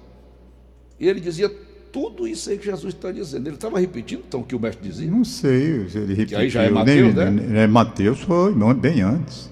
E 0.98 1.08
ele 1.08 1.20
dizia 1.20 1.48
tudo 1.92 2.26
isso 2.28 2.50
aí 2.50 2.58
que 2.58 2.64
Jesus 2.64 2.94
está 2.94 3.10
dizendo. 3.10 3.46
Ele 3.48 3.56
estava 3.56 3.78
repetindo 3.80 4.22
então 4.26 4.40
o 4.40 4.44
que 4.44 4.54
o 4.54 4.60
mestre 4.60 4.88
dizia. 4.88 5.10
Não 5.10 5.24
sei 5.24 5.88
se 5.88 5.98
ele 5.98 6.14
repetiu. 6.14 6.38
aí 6.38 6.48
já 6.48 6.62
é 6.62 6.70
Mateus, 6.70 7.14
né? 7.14 7.24
Uhum. 7.26 7.30
nem- 7.32 7.56
É, 7.58 7.66
Mateus 7.66 8.20
foi 8.20 8.54
bem 8.74 9.00
antes. 9.02 9.50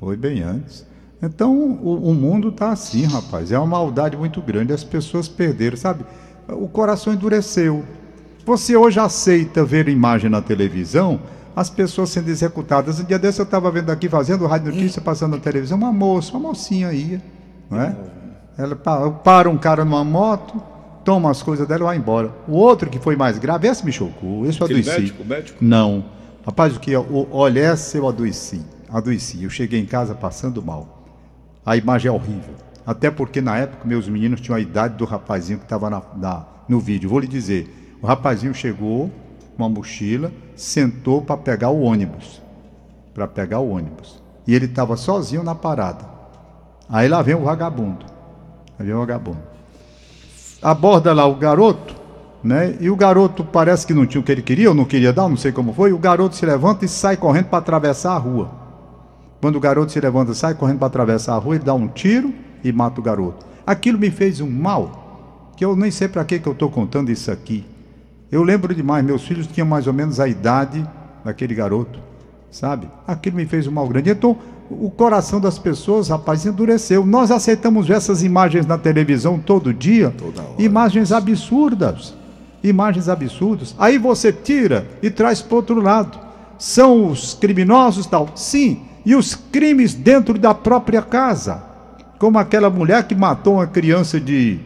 Foi 0.00 0.16
bem 0.16 0.42
antes. 0.42 0.86
Então, 1.22 1.56
o, 1.56 2.10
o 2.10 2.14
mundo 2.14 2.48
está 2.48 2.70
assim, 2.70 3.04
rapaz. 3.04 3.50
É 3.52 3.58
uma 3.58 3.66
maldade 3.66 4.16
muito 4.16 4.42
grande. 4.42 4.72
As 4.72 4.84
pessoas 4.84 5.28
perderam, 5.28 5.76
sabe? 5.76 6.04
O 6.48 6.68
coração 6.68 7.12
endureceu. 7.14 7.84
Você 8.44 8.76
hoje 8.76 8.98
aceita 9.00 9.64
ver 9.64 9.88
imagem 9.88 10.28
na 10.28 10.42
televisão, 10.42 11.20
as 11.54 11.70
pessoas 11.70 12.10
sendo 12.10 12.28
executadas. 12.28 12.98
Um 13.00 13.04
dia 13.04 13.18
desse 13.18 13.40
eu 13.40 13.44
estava 13.44 13.70
vendo 13.70 13.90
aqui, 13.90 14.08
fazendo 14.08 14.46
rádio 14.46 14.72
notícia, 14.72 15.00
passando 15.00 15.32
na 15.36 15.40
televisão, 15.42 15.78
uma 15.78 15.92
moça, 15.92 16.32
uma 16.36 16.48
mocinha 16.48 16.92
ia, 16.92 17.22
não 17.70 17.80
é? 17.80 17.96
Ela 18.58 18.76
pa- 18.76 19.10
para 19.10 19.48
um 19.50 19.56
cara 19.58 19.84
numa 19.84 20.04
moto, 20.04 20.60
toma 21.04 21.30
as 21.30 21.42
coisas 21.42 21.66
dela 21.66 21.80
e 21.82 21.84
vai 21.84 21.96
embora. 21.96 22.32
O 22.48 22.52
outro 22.56 22.88
que 22.88 22.98
foi 22.98 23.16
mais 23.16 23.38
grave, 23.38 23.68
esse 23.68 23.84
me 23.84 23.92
chocou, 23.92 24.46
esse 24.46 24.60
eu 24.60 24.66
adoeci. 24.66 24.88
médico, 24.90 25.24
médico? 25.24 25.58
Não. 25.64 26.04
Rapaz, 26.46 26.76
o 26.76 26.80
que 26.80 26.94
é? 26.94 26.98
Olha, 27.32 27.60
essa 27.60 27.96
eu 27.96 28.08
adoeci. 28.08 28.60
Adoeci. 28.92 29.42
Eu 29.42 29.50
cheguei 29.50 29.80
em 29.80 29.86
casa 29.86 30.14
passando 30.14 30.62
mal. 30.62 31.02
A 31.66 31.76
imagem 31.76 32.08
é 32.08 32.12
horrível. 32.12 32.54
Até 32.86 33.10
porque 33.10 33.40
na 33.40 33.56
época 33.56 33.88
meus 33.88 34.06
meninos 34.08 34.40
tinham 34.40 34.56
a 34.56 34.60
idade 34.60 34.94
do 34.96 35.04
rapazinho 35.06 35.58
que 35.58 35.64
estava 35.64 35.88
na, 35.88 36.02
na- 36.16 36.44
no 36.68 36.78
vídeo. 36.78 37.08
Vou 37.08 37.18
lhe 37.18 37.26
dizer: 37.26 37.96
o 38.02 38.06
rapazinho 38.06 38.54
chegou 38.54 39.10
com 39.56 39.62
uma 39.62 39.68
mochila, 39.68 40.30
sentou 40.56 41.22
para 41.22 41.36
pegar 41.36 41.70
o 41.70 41.82
ônibus. 41.82 42.42
Para 43.12 43.26
pegar 43.26 43.60
o 43.60 43.70
ônibus. 43.70 44.22
E 44.46 44.54
ele 44.54 44.66
estava 44.66 44.96
sozinho 44.96 45.42
na 45.42 45.54
parada. 45.54 46.04
Aí 46.88 47.08
lá 47.08 47.22
vem 47.22 47.34
o 47.34 47.42
vagabundo. 47.42 48.04
Aí 48.78 48.86
vem 48.86 48.94
o 48.94 48.98
vagabundo. 48.98 49.42
Aborda 50.62 51.12
lá 51.12 51.26
o 51.26 51.34
garoto, 51.34 51.94
né? 52.42 52.76
E 52.80 52.90
o 52.90 52.96
garoto 52.96 53.44
parece 53.44 53.86
que 53.86 53.94
não 53.94 54.06
tinha 54.06 54.20
o 54.20 54.24
que 54.24 54.32
ele 54.32 54.42
queria, 54.42 54.68
ou 54.68 54.74
não 54.74 54.84
queria 54.84 55.12
dar, 55.12 55.28
não 55.28 55.36
sei 55.36 55.52
como 55.52 55.72
foi. 55.72 55.92
O 55.92 55.98
garoto 55.98 56.34
se 56.34 56.44
levanta 56.44 56.84
e 56.84 56.88
sai 56.88 57.16
correndo 57.16 57.46
para 57.46 57.58
atravessar 57.58 58.14
a 58.14 58.18
rua. 58.18 58.50
Quando 59.40 59.56
o 59.56 59.60
garoto 59.60 59.92
se 59.92 60.00
levanta 60.00 60.32
e 60.32 60.34
sai 60.34 60.54
correndo 60.54 60.78
para 60.78 60.86
atravessar 60.86 61.34
a 61.34 61.38
rua, 61.38 61.56
ele 61.56 61.64
dá 61.64 61.74
um 61.74 61.88
tiro 61.88 62.32
e 62.62 62.72
mata 62.72 63.00
o 63.00 63.02
garoto. 63.02 63.44
Aquilo 63.66 63.98
me 63.98 64.10
fez 64.10 64.40
um 64.40 64.50
mal, 64.50 65.50
que 65.56 65.64
eu 65.64 65.76
nem 65.76 65.90
sei 65.90 66.08
para 66.08 66.24
que 66.24 66.38
que 66.38 66.48
eu 66.48 66.52
estou 66.52 66.70
contando 66.70 67.10
isso 67.10 67.30
aqui. 67.30 67.64
Eu 68.34 68.42
lembro 68.42 68.74
demais, 68.74 69.04
meus 69.04 69.22
filhos 69.22 69.46
tinham 69.46 69.64
mais 69.64 69.86
ou 69.86 69.92
menos 69.92 70.18
a 70.18 70.26
idade 70.26 70.84
daquele 71.24 71.54
garoto, 71.54 72.00
sabe? 72.50 72.88
Aquilo 73.06 73.36
me 73.36 73.46
fez 73.46 73.68
um 73.68 73.70
mal 73.70 73.86
grande. 73.86 74.10
Então, 74.10 74.36
o 74.68 74.90
coração 74.90 75.40
das 75.40 75.56
pessoas, 75.56 76.08
rapaz, 76.08 76.44
endureceu. 76.44 77.06
Nós 77.06 77.30
aceitamos 77.30 77.86
ver 77.86 77.94
essas 77.94 78.24
imagens 78.24 78.66
na 78.66 78.76
televisão 78.76 79.38
todo 79.38 79.72
dia, 79.72 80.12
imagens 80.58 81.12
absurdas, 81.12 82.12
imagens 82.60 83.08
absurdas. 83.08 83.72
Aí 83.78 83.98
você 83.98 84.32
tira 84.32 84.84
e 85.00 85.10
traz 85.10 85.40
para 85.40 85.54
outro 85.54 85.80
lado. 85.80 86.18
São 86.58 87.06
os 87.06 87.34
criminosos 87.34 88.04
tal? 88.04 88.30
Sim. 88.34 88.82
E 89.06 89.14
os 89.14 89.36
crimes 89.36 89.94
dentro 89.94 90.36
da 90.40 90.52
própria 90.52 91.02
casa. 91.02 91.62
Como 92.18 92.36
aquela 92.36 92.68
mulher 92.68 93.06
que 93.06 93.14
matou 93.14 93.54
uma 93.54 93.66
criança 93.68 94.18
de. 94.18 94.58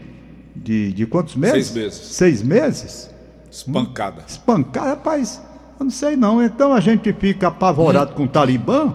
de, 0.57 0.91
de 0.95 1.05
quantos 1.05 1.37
meses? 1.37 1.67
Seis 1.67 1.77
meses. 1.77 2.07
Seis 2.07 2.43
meses? 2.43 3.18
Espancada. 3.51 4.25
Espancar, 4.27 4.87
rapaz, 4.87 5.43
eu 5.79 5.85
não 5.85 5.91
sei 5.91 6.17
não. 6.17 6.43
Então 6.43 6.73
a 6.73 6.81
gente 6.81 7.13
fica 7.13 7.49
apavorado 7.49 8.15
com 8.15 8.25
o 8.25 8.29
Talibã, 8.29 8.93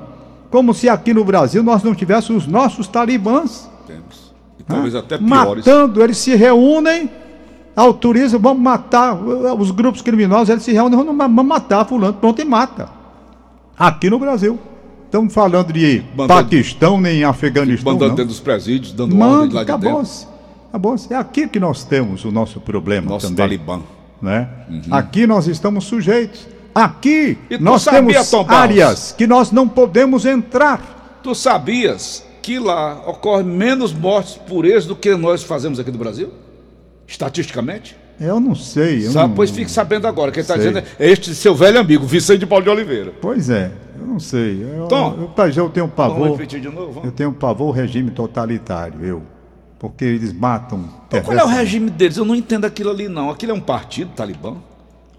como 0.52 0.74
se 0.74 0.88
aqui 0.88 1.14
no 1.14 1.24
Brasil 1.24 1.64
nós 1.64 1.84
não 1.84 1.96
tivéssemos 1.96 2.44
os 2.44 2.52
nossos 2.52 2.88
talibãs. 2.88 3.70
Temos. 3.88 4.34
E 4.60 4.64
talvez 4.64 4.94
né? 4.94 5.00
até 5.00 5.18
piores. 5.18 5.66
Matando, 5.66 6.04
eles 6.04 6.18
se 6.18 6.36
reúnem, 6.36 7.10
autorizam, 7.76 8.40
vamos 8.40 8.62
matar. 8.62 9.16
Os 9.16 9.72
grupos 9.72 10.02
criminosos, 10.02 10.50
eles 10.50 10.64
se 10.64 10.72
reúnem, 10.72 10.98
vamos 10.98 11.46
matar 11.46 11.86
fulano, 11.86 12.14
pronto, 12.14 12.42
e 12.42 12.46
mata. 12.46 12.90
Aqui 13.78 14.10
no 14.10 14.20
Brasil. 14.20 14.60
Estamos 15.06 15.32
falando 15.32 15.72
de 15.72 16.04
Paquistão, 16.28 17.00
nem 17.00 17.24
Afeganistão. 17.24 17.94
Mandando 17.94 18.10
não. 18.10 18.16
dentro 18.16 18.30
dos 18.30 18.40
presídios, 18.40 18.94
dando 18.94 19.14
ordem 19.14 19.20
Manda, 19.20 19.56
lá 19.56 19.64
de 19.64 19.72
dentro. 19.72 19.88
acabou-se. 19.88 20.28
Acabou-se. 20.70 21.14
É 21.14 21.16
aqui 21.16 21.48
que 21.48 21.60
nós 21.60 21.84
temos 21.84 22.26
o 22.26 22.32
nosso 22.32 22.60
problema 22.60 23.10
Nosso 23.10 23.28
também 23.28 23.38
talibã. 23.38 23.80
Né? 24.24 24.48
Aqui 24.90 25.28
nós 25.28 25.46
estamos 25.48 25.84
sujeitos. 25.84 26.48
Aqui 26.74 27.38
nós 27.60 27.84
sabia, 27.84 28.14
temos 28.14 28.32
Tom 28.32 28.46
áreas 28.50 29.14
que 29.16 29.28
nós 29.28 29.52
não 29.52 29.68
podemos 29.68 30.26
entrar. 30.26 31.20
Tu 31.22 31.36
sabias 31.36 32.26
que 32.42 32.58
lá 32.58 33.04
ocorre 33.06 33.44
menos 33.44 33.94
mortes 33.94 34.36
por 34.36 34.66
eles 34.66 34.86
do 34.86 34.96
que 34.96 35.16
nós 35.16 35.44
fazemos 35.44 35.80
aqui 35.80 35.92
no 35.92 35.98
Brasil? 36.00 36.32
Estatisticamente? 37.08 37.96
Eu 38.20 38.40
não 38.40 38.56
sei. 38.56 39.06
eu 39.06 39.12
Sabe? 39.12 39.28
não- 39.30 39.36
Pois 39.36 39.52
fique 39.52 39.70
sabendo 39.70 40.08
agora. 40.08 40.32
Quem 40.32 40.42
está 40.42 40.56
dizendo 40.56 40.80
é 40.80 40.84
este 41.00 41.36
seu 41.36 41.54
velho 41.54 41.80
amigo, 41.80 42.06
Vicente 42.06 42.40
de 42.40 42.46
Paulo 42.46 42.64
de 42.64 42.70
Oliveira. 42.70 43.14
Pois 43.22 43.50
é, 43.50 43.72
eu 44.00 44.06
não 44.06 44.20
sei. 44.20 44.64
Eu, 44.64 44.88
Tom, 44.88 45.16
eu, 45.20 45.28
pai, 45.30 45.52
eu 45.56 45.70
tenho 45.70 45.86
um 45.86 45.92
Vamos 45.96 46.14
pavor. 46.14 46.32
repetir 46.32 46.60
de 46.62 46.70
novo? 46.70 46.88
Eu 46.90 46.94
Vamos. 46.94 47.14
tenho 47.14 47.30
um 47.30 47.34
pavor 47.34 47.72
regime 47.72 48.12
totalitário, 48.12 49.04
eu. 49.06 49.22
Porque 49.84 50.06
eles 50.06 50.32
matam. 50.32 50.86
Qual 51.26 51.38
é 51.38 51.44
o 51.44 51.48
regime 51.48 51.90
deles? 51.90 52.16
Eu 52.16 52.24
não 52.24 52.34
entendo 52.34 52.64
aquilo 52.64 52.90
ali, 52.90 53.10
não. 53.10 53.30
Aquilo 53.30 53.52
é 53.52 53.56
um 53.56 53.60
partido, 53.60 54.12
Talibã? 54.16 54.56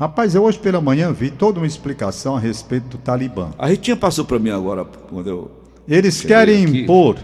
Rapaz, 0.00 0.35
eu 0.35 0.42
hoje 0.42 0.59
pela 0.59 0.80
manhã 0.80 1.12
vi 1.12 1.30
toda 1.30 1.61
uma 1.61 1.66
explicação 1.66 2.35
a 2.35 2.40
respeito 2.40 2.87
do 2.88 2.97
Talibã. 2.97 3.50
A 3.59 3.66
Ritinha 3.66 3.94
passou 3.94 4.25
para 4.25 4.38
mim 4.38 4.49
agora, 4.49 4.87
quando 4.87 5.28
eu. 5.28 5.50
Eles 5.87 6.23
querem 6.23 6.64
aqui. 6.64 6.80
impor. 6.80 7.18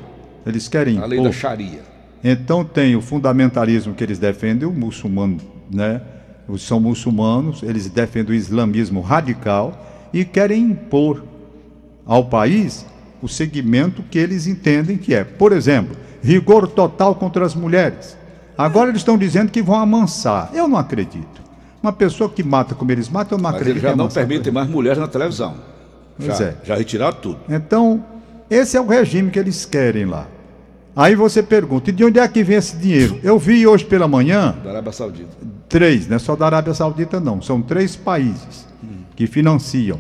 Eles 0.45 0.69
querem 0.69 0.99
A 0.99 1.07
lei 1.07 1.19
impor. 1.19 1.33
da 1.33 1.35
Sharia. 1.35 1.81
Então 2.23 2.63
tem 2.63 2.95
o 2.95 3.01
fundamentalismo 3.01 3.95
que 3.95 4.05
eles 4.05 4.19
defendem, 4.19 4.69
o 4.69 4.71
muçulmano, 4.71 5.39
né? 5.73 6.03
Os 6.47 6.61
são 6.61 6.79
muçulmanos, 6.79 7.63
eles 7.63 7.89
defendem 7.89 8.35
o 8.35 8.37
islamismo 8.37 9.01
radical 9.01 10.11
e 10.13 10.27
querem 10.27 10.63
impor 10.63 11.25
ao 12.05 12.27
país 12.27 12.85
o 13.23 13.29
segmento 13.29 14.03
que 14.11 14.19
eles 14.19 14.47
entendem 14.47 14.99
que 14.99 15.15
é. 15.15 15.25
Por 15.25 15.53
exemplo, 15.53 15.97
vigor 16.23 16.69
total 16.69 17.15
contra 17.15 17.45
as 17.45 17.55
mulheres. 17.55 18.17
Agora 18.57 18.91
eles 18.91 19.01
estão 19.01 19.17
dizendo 19.17 19.51
que 19.51 19.63
vão 19.63 19.77
amansar. 19.77 20.51
Eu 20.53 20.69
não 20.69 20.77
acredito. 20.77 21.41
Uma 21.83 21.93
pessoa 21.93 22.29
que 22.29 22.43
mata 22.43 22.75
como 22.75 22.93
eles 22.93 23.09
matam, 23.09 23.39
eu 23.39 23.43
não 23.43 23.51
Mas 23.51 23.61
acredito. 23.61 23.83
eles 23.85 23.91
já 23.91 23.97
não 23.97 24.09
permitem 24.09 24.53
mais 24.53 24.69
mulheres 24.69 24.99
na 24.99 25.09
televisão. 25.09 25.55
Pois 26.19 26.37
já, 26.39 26.45
é. 26.45 26.57
já 26.63 26.75
retiraram 26.77 27.17
tudo. 27.17 27.39
Então, 27.49 28.05
esse 28.51 28.77
é 28.77 28.81
o 28.81 28.87
regime 28.87 29.31
que 29.31 29.39
eles 29.39 29.65
querem 29.65 30.05
lá. 30.05 30.27
Aí 30.95 31.15
você 31.15 31.43
pergunta, 31.43 31.89
e 31.89 31.93
de 31.93 32.05
onde 32.05 32.19
é 32.19 32.29
que 32.29 32.43
vem 32.43 32.57
esse 32.57 32.77
dinheiro? 32.77 33.19
Eu 33.23 33.39
vi 33.39 33.67
hoje 33.67 33.85
pela 33.87 34.07
manhã 34.07 34.55
Da 34.63 34.71
Arábia 34.71 34.93
Saudita. 34.93 35.31
três, 35.69 36.07
não 36.07 36.17
é 36.17 36.19
só 36.19 36.37
da 36.37 36.45
Arábia 36.47 36.75
Saudita 36.75 37.19
não, 37.21 37.41
são 37.41 37.63
três 37.63 37.97
países 37.97 38.67
que 39.17 39.27
financiam. 39.27 39.99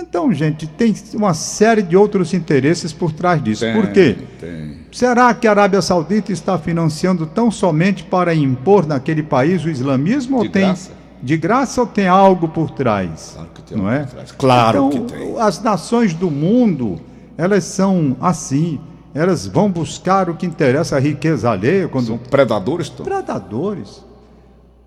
Então, 0.00 0.32
gente, 0.32 0.66
tem 0.66 0.94
uma 1.14 1.34
série 1.34 1.82
de 1.82 1.96
outros 1.96 2.32
interesses 2.32 2.92
por 2.92 3.12
trás 3.12 3.42
disso. 3.42 3.60
Tem, 3.64 3.74
Por 3.74 3.88
quê? 3.92 4.16
Tem. 4.40 4.78
Será 4.92 5.34
que 5.34 5.46
a 5.46 5.50
Arábia 5.50 5.82
Saudita 5.82 6.32
está 6.32 6.58
financiando 6.58 7.26
tão 7.26 7.50
somente 7.50 8.04
para 8.04 8.34
impor 8.34 8.86
naquele 8.86 9.22
país 9.22 9.64
o 9.64 9.68
islamismo 9.68 10.40
De 10.40 10.46
ou 10.46 10.52
tem 10.52 10.64
graça. 10.66 10.90
de 11.22 11.36
graça 11.36 11.80
ou 11.80 11.86
tem 11.86 12.06
algo 12.08 12.48
por 12.48 12.70
trás? 12.70 13.32
Claro 13.34 13.50
que 13.54 13.62
tem 13.62 13.76
não 13.78 13.86
algo 13.86 13.96
é? 13.96 14.04
por 14.04 14.10
trás. 14.10 14.32
Claro 14.32 14.88
então, 14.88 14.90
que 14.90 15.12
tem. 15.12 15.38
As 15.40 15.62
nações 15.62 16.14
do 16.14 16.30
mundo, 16.30 17.00
elas 17.36 17.64
são 17.64 18.16
assim, 18.20 18.80
elas 19.14 19.46
vão 19.46 19.70
buscar 19.70 20.30
o 20.30 20.34
que 20.34 20.46
interessa 20.46 20.96
a 20.96 21.00
riqueza 21.00 21.50
alheia 21.50 21.88
quando 21.88 22.06
São 22.06 22.18
predadores, 22.18 22.88
Tom. 22.88 23.04
predadores. 23.04 24.02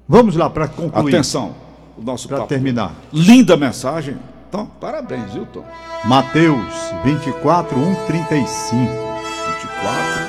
Vamos 0.08 0.36
lá 0.36 0.50
para 0.50 0.68
concluir, 0.68 1.14
Atenção, 1.16 1.54
o 1.98 2.02
nosso 2.02 2.28
para 2.28 2.46
terminar. 2.46 2.94
Linda 3.14 3.56
mensagem. 3.56 4.18
Tom, 4.52 4.66
parabéns, 4.80 5.34
viu, 5.34 5.46
Tom? 5.46 5.64
Mateus 6.06 6.74
24, 7.06 7.78
1, 7.78 7.96
35. 8.06 8.76
24, 8.78 10.24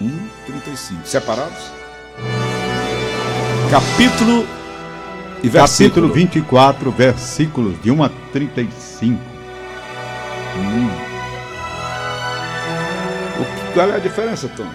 1, 0.00 0.28
35. 0.46 1.06
Separados? 1.06 1.72
Capítulo 3.70 4.46
e 5.42 5.48
versículo. 5.48 6.08
Capítulo 6.08 6.12
24, 6.12 6.90
versículos 6.92 7.82
de 7.82 7.90
1 7.90 8.04
a 8.04 8.10
35. 8.32 9.20
O 13.40 13.44
que- 13.44 13.72
qual 13.74 13.90
é 13.90 13.96
a 13.96 13.98
diferença, 13.98 14.48
Tom? 14.56 14.68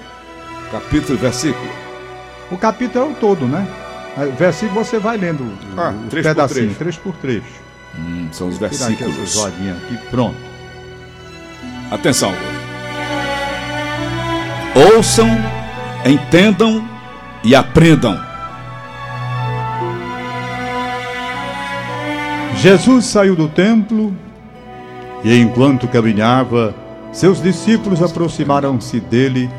Capítulo 0.71 1.17
e 1.17 1.21
versículo. 1.21 1.69
O 2.51 2.57
capítulo 2.57 3.05
é 3.05 3.07
o 3.09 3.13
todo, 3.15 3.47
né? 3.47 3.65
O 4.17 4.35
versículo 4.35 4.83
você 4.83 4.99
vai 4.99 5.15
lendo 5.15 5.43
o- 5.43 5.79
Ah, 5.79 5.91
o 5.91 6.09
por 6.09 6.21
pedacinho, 6.21 6.65
trecho. 6.65 6.79
trecho 6.79 6.99
por 6.99 7.13
trecho. 7.15 7.68
Hum, 7.97 8.27
são 8.31 8.47
os 8.47 8.55
Tirar 8.55 8.71
essas 8.71 8.87
versículos. 8.87 9.35
rodinhas 9.35 9.77
aqui, 9.77 9.97
pronto. 10.09 10.37
Atenção. 11.91 12.33
Ouçam, 14.95 15.27
entendam 16.05 16.87
e 17.43 17.55
aprendam. 17.55 18.17
Jesus 22.57 23.05
saiu 23.05 23.35
do 23.35 23.47
templo 23.47 24.13
e, 25.23 25.39
enquanto 25.39 25.87
caminhava, 25.87 26.75
seus 27.11 27.41
discípulos 27.41 28.01
aproximaram-se 28.03 28.99
dele 28.99 29.49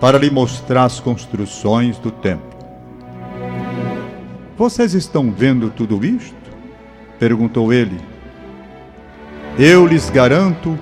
para 0.00 0.18
lhe 0.18 0.30
mostrar 0.30 0.84
as 0.84 0.98
construções 0.98 1.98
do 1.98 2.10
templo. 2.10 2.48
Vocês 4.56 4.94
estão 4.94 5.30
vendo 5.30 5.70
tudo 5.70 6.04
isto? 6.04 6.39
Perguntou 7.20 7.70
ele. 7.70 8.00
Eu 9.58 9.86
lhes 9.86 10.08
garanto 10.08 10.78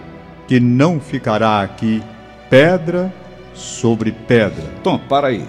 que 0.46 0.60
não 0.60 1.00
ficará 1.00 1.60
aqui 1.60 2.00
pedra 2.48 3.12
sobre 3.52 4.12
pedra. 4.12 4.64
Tom, 4.84 4.98
para 4.98 5.26
aí. 5.26 5.46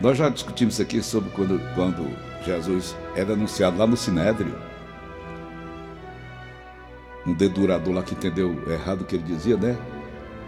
Nós 0.00 0.18
já 0.18 0.28
discutimos 0.28 0.74
isso 0.74 0.82
aqui 0.82 1.02
sobre 1.02 1.30
quando, 1.30 1.58
quando 1.74 2.06
Jesus 2.44 2.94
era 3.16 3.32
anunciado 3.32 3.78
lá 3.78 3.86
no 3.86 3.96
Sinédrio. 3.96 4.54
Um 7.26 7.32
dedurador 7.32 7.94
lá 7.94 8.02
que 8.02 8.14
entendeu 8.14 8.70
errado 8.70 9.00
o 9.00 9.04
que 9.04 9.16
ele 9.16 9.24
dizia, 9.24 9.56
né? 9.56 9.76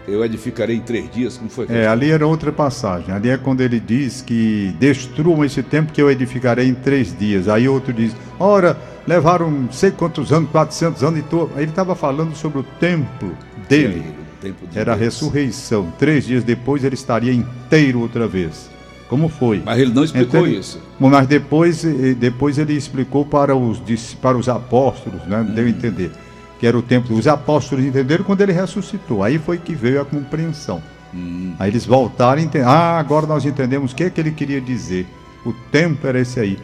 Eu 0.09 0.23
edificarei 0.25 0.75
em 0.75 0.81
três 0.81 1.09
dias, 1.11 1.37
como 1.37 1.49
foi? 1.49 1.67
É, 1.69 1.87
ali 1.87 2.09
era 2.11 2.25
outra 2.25 2.51
passagem. 2.51 3.13
Ali 3.13 3.29
é 3.29 3.37
quando 3.37 3.61
ele 3.61 3.79
diz 3.79 4.21
que 4.21 4.73
destruam 4.79 5.43
esse 5.45 5.61
templo 5.63 5.93
que 5.93 6.01
eu 6.01 6.09
edificarei 6.09 6.67
em 6.67 6.73
três 6.73 7.15
dias. 7.17 7.47
Aí 7.47 7.67
outro 7.69 7.93
diz, 7.93 8.15
ora, 8.39 8.77
levaram 9.07 9.49
não 9.51 9.71
sei 9.71 9.91
quantos 9.91 10.31
anos, 10.33 10.49
400 10.51 11.03
anos, 11.03 11.19
e. 11.19 11.23
Aí 11.55 11.63
ele 11.63 11.71
estava 11.71 11.95
falando 11.95 12.35
sobre 12.35 12.59
o 12.59 12.63
templo 12.63 13.35
dele. 13.67 14.03
O 14.39 14.41
tempo 14.41 14.67
de 14.67 14.79
Era 14.79 14.93
a 14.93 14.95
Deus. 14.95 15.05
ressurreição. 15.13 15.91
Três 15.97 16.25
dias 16.25 16.43
depois 16.43 16.83
ele 16.83 16.95
estaria 16.95 17.33
inteiro 17.33 17.99
outra 17.99 18.27
vez. 18.27 18.69
Como 19.09 19.27
foi? 19.27 19.61
Mas 19.65 19.79
ele 19.79 19.91
não 19.91 20.03
explicou 20.03 20.41
Então, 20.41 20.59
isso. 20.59 20.79
Mas 20.99 21.25
depois, 21.27 21.83
eh, 21.83 22.13
depois 22.13 22.57
ele 22.59 22.73
explicou 22.73 23.25
para 23.25 23.55
os, 23.55 23.79
para 24.21 24.37
os 24.37 24.47
apóstolos, 24.47 25.23
né? 25.25 25.43
deu 25.55 25.63
Hum. 25.63 25.67
a 25.67 25.69
entender. 25.71 26.11
Que 26.59 26.67
era 26.67 26.77
o 26.77 26.81
templo. 26.81 27.15
Os 27.17 27.27
apóstolos 27.27 27.85
entenderam 27.85 28.23
quando 28.23 28.41
ele 28.41 28.51
ressuscitou. 28.51 29.23
Aí 29.23 29.37
foi 29.39 29.57
que 29.57 29.73
veio 29.73 30.01
a 30.01 30.05
compreensão. 30.05 30.81
Hum. 31.13 31.53
Aí 31.57 31.71
eles 31.71 31.85
voltaram 31.85 32.41
e 32.41 32.45
entenderam. 32.45 32.71
Ah, 32.71 32.99
agora 32.99 33.25
nós 33.25 33.45
entendemos 33.45 33.91
o 33.91 33.95
que, 33.95 34.03
é 34.03 34.09
que 34.09 34.19
ele 34.19 34.31
queria 34.31 34.59
dizer. 34.59 35.07
O 35.45 35.53
tempo 35.71 36.05
era 36.05 36.19
esse 36.19 36.39
aí. 36.39 36.59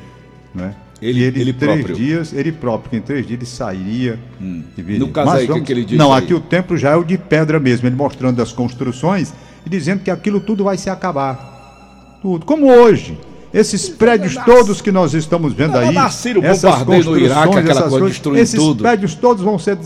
Né? 0.54 0.76
Ele- 1.02 1.20
e 1.20 1.24
ele, 1.24 1.42
ele 1.42 1.54
três 1.54 1.76
próprio. 1.78 1.96
dias, 1.96 2.34
ele 2.34 2.52
próprio, 2.52 2.90
que 2.92 2.98
em 2.98 3.02
três 3.02 3.26
dias 3.26 3.40
ele 3.40 3.46
sairia. 3.46 4.20
e 4.42 4.82
viria. 4.82 5.00
No 5.00 5.10
caso 5.10 5.32
Mas 5.32 5.40
aí, 5.42 5.50
o 5.52 5.54
que 5.56 5.62
que 5.62 5.72
ele 5.74 5.86
diz 5.86 5.98
Não, 5.98 6.14
aí? 6.14 6.24
aqui 6.24 6.34
o 6.34 6.40
templo 6.40 6.78
já 6.78 6.92
é 6.92 6.96
o 6.96 7.04
de 7.04 7.18
pedra 7.18 7.60
mesmo. 7.60 7.88
Ele 7.88 7.96
mostrando 7.96 8.42
as 8.42 8.52
construções 8.52 9.34
e 9.66 9.70
dizendo 9.70 10.04
que 10.04 10.12
aquilo 10.12 10.40
tudo 10.40 10.64
vai 10.66 10.78
se 10.78 10.90
acabar. 10.90 12.20
Tudo. 12.22 12.46
Como 12.46 12.68
hoje. 12.68 13.18
Esses 13.56 13.88
prédios 13.88 14.36
todos 14.44 14.82
que 14.82 14.92
nós 14.92 15.14
estamos 15.14 15.54
vendo 15.54 15.78
aí, 15.78 15.96
essas 15.96 16.84
construções, 16.84 17.24
Iraque, 17.24 17.58
essas 17.60 17.90
coisa, 17.90 18.22
coisas, 18.22 18.42
esses 18.42 18.60
tudo. 18.60 18.84
prédios 18.84 19.16
todos 19.16 19.42
vão 19.42 19.58
ser 19.58 19.78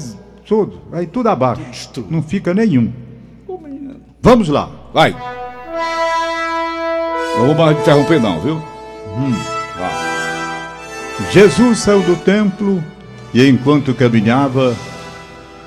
tudo, 0.43 0.81
aí 0.91 1.05
tudo 1.05 1.29
abaixo. 1.29 1.91
Não 2.09 2.23
fica 2.23 2.51
nenhum. 2.51 2.91
Vamos 4.19 4.49
lá. 4.49 4.71
Vai. 4.91 5.15
Não 7.37 7.45
vou 7.45 7.53
mais 7.53 7.79
interromper 7.79 8.19
não, 8.19 8.41
viu? 8.41 8.59
Vai. 9.77 11.31
Jesus 11.31 11.77
saiu 11.77 12.01
do 12.01 12.15
templo 12.15 12.83
e, 13.31 13.47
enquanto 13.47 13.93
caminhava, 13.93 14.75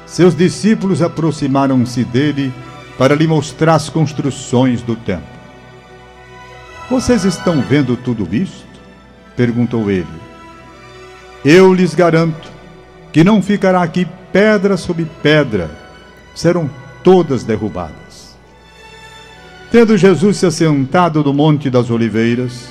seus 0.06 0.34
discípulos 0.34 1.00
aproximaram-se 1.02 2.02
dele 2.02 2.52
para 2.98 3.14
lhe 3.14 3.28
mostrar 3.28 3.76
as 3.76 3.88
construções 3.88 4.82
do 4.82 4.96
templo. 4.96 5.41
Vocês 6.92 7.24
estão 7.24 7.62
vendo 7.62 7.96
tudo 7.96 8.28
isto? 8.36 8.66
perguntou 9.34 9.90
ele. 9.90 10.06
Eu 11.42 11.72
lhes 11.72 11.94
garanto 11.94 12.50
que 13.10 13.24
não 13.24 13.40
ficará 13.40 13.82
aqui 13.82 14.06
pedra 14.30 14.76
sobre 14.76 15.06
pedra, 15.22 15.70
serão 16.34 16.68
todas 17.02 17.44
derrubadas. 17.44 18.36
Tendo 19.70 19.96
Jesus 19.96 20.36
se 20.36 20.44
assentado 20.44 21.24
no 21.24 21.32
Monte 21.32 21.70
das 21.70 21.88
Oliveiras, 21.88 22.68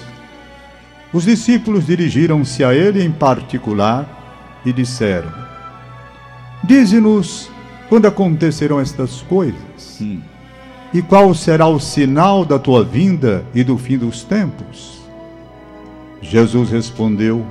os 1.12 1.24
discípulos 1.24 1.88
dirigiram-se 1.88 2.64
a 2.64 2.76
ele 2.76 3.04
em 3.04 3.12
particular 3.12 4.62
e 4.64 4.72
disseram: 4.72 5.34
Dize-nos 6.64 7.50
quando 7.90 8.06
acontecerão 8.06 8.80
estas 8.80 9.24
coisas, 9.24 10.00
e 10.94 11.02
qual 11.02 11.34
será 11.34 11.68
o 11.68 11.80
sinal 11.80 12.44
da 12.44 12.60
tua 12.60 12.84
vinda 12.84 13.46
e 13.54 13.64
do 13.64 13.78
fim 13.78 13.98
dos 13.98 14.24
tempos? 14.24 15.02
Jesus 16.22 16.70
respondeu: 16.70 17.46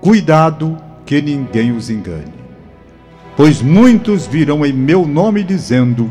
Cuidado 0.00 0.76
que 1.04 1.20
ninguém 1.20 1.72
os 1.72 1.90
engane, 1.90 2.32
pois 3.36 3.60
muitos 3.60 4.26
virão 4.26 4.64
em 4.64 4.72
meu 4.72 5.06
nome 5.06 5.42
dizendo: 5.42 6.10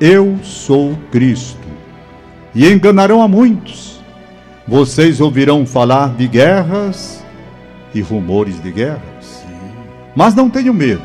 Eu 0.00 0.38
sou 0.42 0.96
Cristo, 1.12 1.68
e 2.54 2.70
enganarão 2.70 3.22
a 3.22 3.28
muitos. 3.28 4.00
Vocês 4.66 5.20
ouvirão 5.20 5.64
falar 5.64 6.14
de 6.16 6.26
guerras 6.26 7.24
e 7.94 8.00
rumores 8.00 8.60
de 8.60 8.72
guerras. 8.72 9.44
Mas 10.14 10.34
não 10.34 10.50
tenham 10.50 10.74
medo. 10.74 11.04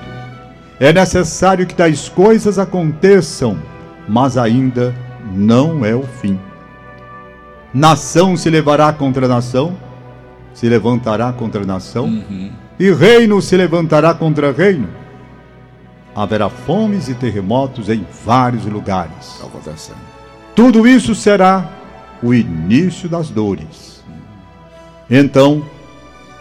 É 0.80 0.91
necessário 0.91 1.67
que 1.67 1.75
tais 1.75 2.10
coisas 2.10 2.58
aconteçam, 2.58 3.60
mas 4.12 4.38
ainda 4.38 4.93
não 5.34 5.86
é 5.86 5.95
o 5.95 6.04
fim. 6.04 6.38
Nação 7.74 8.36
se 8.36 8.50
levará 8.50 8.91
contra 8.91 9.26
nação, 9.26 9.74
se 10.54 10.67
levantará 10.67 11.32
contra 11.32 11.65
nação, 11.65 12.21
e 12.78 12.91
reino 12.91 13.41
se 13.41 13.56
levantará 13.56 14.13
contra 14.13 14.52
reino. 14.52 14.89
Haverá 16.13 16.50
fomes 16.50 17.08
e 17.08 17.13
terremotos 17.13 17.88
em 17.88 18.06
vários 18.26 18.65
lugares. 18.65 19.41
Tudo 20.54 20.86
isso 20.86 21.15
será 21.15 21.71
o 22.21 22.34
início 22.34 23.08
das 23.08 23.30
dores. 23.30 24.04
Então, 25.10 25.63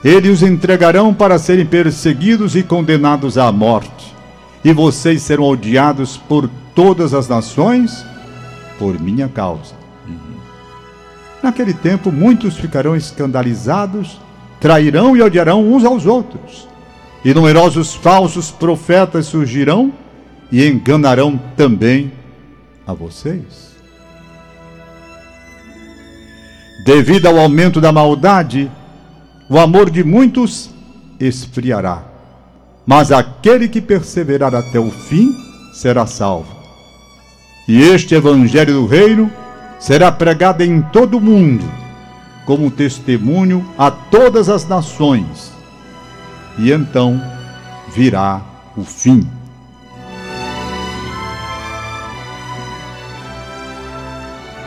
eles 0.05 0.39
os 0.39 0.43
entregarão 0.43 1.15
para 1.15 1.39
serem 1.39 1.67
perseguidos 1.67 2.57
e 2.57 2.65
condenados 2.65 3.39
à 3.39 3.53
morte, 3.53 4.13
e 4.65 4.73
vocês 4.73 5.23
serão 5.23 5.45
odiados 5.45 6.17
por 6.17 6.51
todas 6.75 7.15
as 7.15 7.29
nações 7.29 8.05
por 8.79 8.99
minha 9.01 9.29
causa. 9.29 9.75
Naquele 11.43 11.73
tempo, 11.73 12.13
muitos 12.13 12.57
ficarão 12.57 12.95
escandalizados, 12.95 14.21
trairão 14.61 15.17
e 15.17 15.23
odiarão 15.23 15.73
uns 15.73 15.85
aos 15.85 16.07
outros. 16.07 16.69
E 17.25 17.33
numerosos 17.33 17.95
falsos 17.95 18.51
profetas 18.51 19.27
surgirão 19.27 19.93
e 20.51 20.67
enganarão 20.67 21.39
também 21.57 22.13
a 22.87 22.93
vocês. 22.93 23.71
Devido 26.85 27.27
ao 27.27 27.39
aumento 27.39 27.81
da 27.81 27.93
maldade, 27.93 28.71
o 29.49 29.59
amor 29.59 29.91
de 29.91 30.03
muitos 30.03 30.71
esfriará. 31.19 32.05
Mas 32.87 33.13
aquele 33.13 33.69
que 33.69 33.81
perseverar 33.81 34.55
até 34.55 34.81
o 34.81 34.91
fim 34.91 35.35
será 35.73 36.07
salvo. 36.07 36.60
E 37.71 37.83
este 37.83 38.17
evangelho 38.17 38.75
do 38.75 38.87
reino 38.87 39.31
será 39.79 40.11
pregado 40.11 40.65
em 40.65 40.83
todo 40.83 41.19
o 41.19 41.21
mundo, 41.21 41.65
como 42.45 42.69
testemunho 42.69 43.65
a 43.79 43.93
todas 43.93 44.49
as 44.49 44.67
nações. 44.67 45.53
E 46.59 46.73
então 46.73 47.23
virá 47.95 48.43
o 48.77 48.83
fim. 48.83 49.25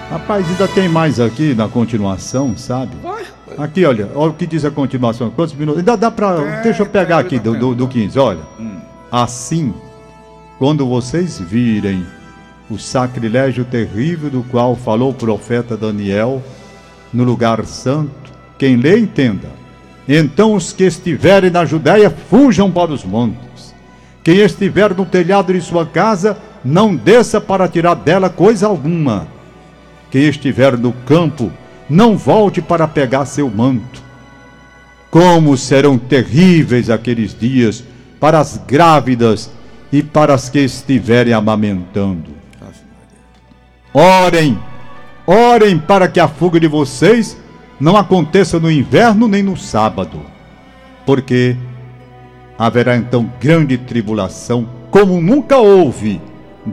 Rapaz, 0.10 0.48
ainda 0.48 0.70
tem 0.70 0.88
mais 0.88 1.20
aqui 1.20 1.54
na 1.54 1.68
continuação, 1.68 2.56
sabe? 2.56 2.96
Aqui, 3.58 3.84
olha, 3.84 4.10
olha 4.16 4.32
o 4.32 4.34
que 4.34 4.48
diz 4.48 4.64
a 4.64 4.72
continuação. 4.72 5.30
Quantos 5.30 5.54
minutos? 5.56 5.80
Ainda 5.80 5.98
dá 5.98 6.10
pra. 6.10 6.42
É, 6.42 6.62
deixa 6.62 6.84
eu 6.84 6.86
pegar 6.86 7.18
é, 7.18 7.20
aqui 7.20 7.38
do, 7.38 7.54
do, 7.60 7.76
do 7.76 7.86
15, 7.86 8.18
olha. 8.18 8.40
Hum. 8.58 8.80
Assim, 9.12 9.74
quando 10.58 10.88
vocês 10.88 11.38
virem 11.38 12.06
o 12.74 12.80
sacrilégio 12.80 13.64
terrível 13.64 14.30
do 14.30 14.44
qual 14.44 14.76
falou 14.76 15.12
o 15.12 15.14
profeta 15.14 15.78
Daniel 15.78 16.42
no 17.14 17.24
lugar 17.24 17.64
santo, 17.66 18.32
quem 18.58 18.76
lê 18.76 19.00
entenda. 19.00 19.50
Então 20.08 20.56
os 20.56 20.74
que 20.74 20.84
estiverem 20.84 21.52
na 21.52 21.64
Judéia 21.64 22.10
fujam 22.10 22.72
para 22.72 22.92
os 22.92 23.06
montes. 23.06 23.74
Quem 24.24 24.38
estiver 24.38 24.94
no 24.96 25.06
telhado 25.06 25.54
de 25.54 25.62
sua 25.62 25.86
casa, 25.86 26.38
não 26.66 26.96
desça 26.96 27.40
para 27.40 27.68
tirar 27.68 27.94
dela 27.94 28.30
coisa 28.30 28.68
alguma. 28.68 29.28
Quem 30.10 30.24
estiver 30.24 30.78
no 30.78 30.92
campo, 30.92 31.52
não 31.90 32.18
volte 32.18 32.62
para 32.62 32.88
pegar 32.88 33.26
seu 33.26 33.50
manto. 33.50 34.02
Como 35.12 35.56
serão 35.58 35.98
terríveis 35.98 36.90
aqueles 36.90 37.38
dias 37.38 37.84
para 38.20 38.40
as 38.40 38.58
grávidas 38.66 39.52
e 39.92 40.02
para 40.02 40.34
as 40.34 40.50
que 40.50 40.60
estiverem 40.60 41.34
amamentando. 41.34 42.43
Orem, 43.94 44.60
orem 45.28 45.78
para 45.78 46.08
que 46.08 46.20
a 46.20 46.28
fuga 46.28 46.60
de 46.60 46.68
vocês 46.68 47.38
não 47.80 47.96
aconteça 47.96 48.60
no 48.60 48.72
inverno 48.72 49.28
nem 49.28 49.44
no 49.44 49.56
sábado, 49.56 50.20
porque 51.06 51.56
haverá 52.58 52.96
então 52.96 53.32
grande 53.40 53.78
tribulação, 53.78 54.68
como 54.90 55.22
nunca 55.22 55.58
houve, 55.58 56.20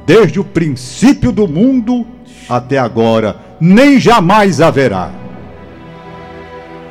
desde 0.07 0.41
o 0.41 0.45
princípio 0.45 1.31
do 1.31 1.47
mundo 1.47 2.07
até 2.49 2.79
agora, 2.79 3.37
nem 3.61 4.01
jamais 4.01 4.61
haverá. 4.61 5.11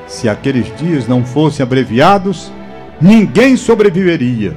Se 0.05 0.29
aqueles 0.29 0.75
dias 0.77 1.07
não 1.07 1.23
fossem 1.23 1.63
abreviados, 1.63 2.51
ninguém 3.01 3.55
sobreviveria. 3.55 4.55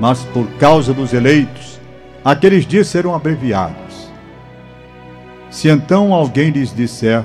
Mas 0.00 0.24
por 0.24 0.46
causa 0.58 0.92
dos 0.92 1.12
eleitos, 1.12 1.80
aqueles 2.24 2.66
dias 2.66 2.88
serão 2.88 3.14
abreviados. 3.14 3.83
Se 5.54 5.68
então 5.68 6.12
alguém 6.12 6.50
lhes 6.50 6.74
disser: 6.74 7.24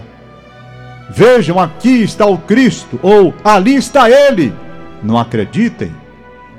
Vejam, 1.10 1.58
aqui 1.60 2.04
está 2.04 2.28
o 2.28 2.38
Cristo, 2.38 3.00
ou 3.02 3.34
ali 3.44 3.76
está 3.76 4.08
ele, 4.08 4.54
não 5.02 5.18
acreditem, 5.18 5.92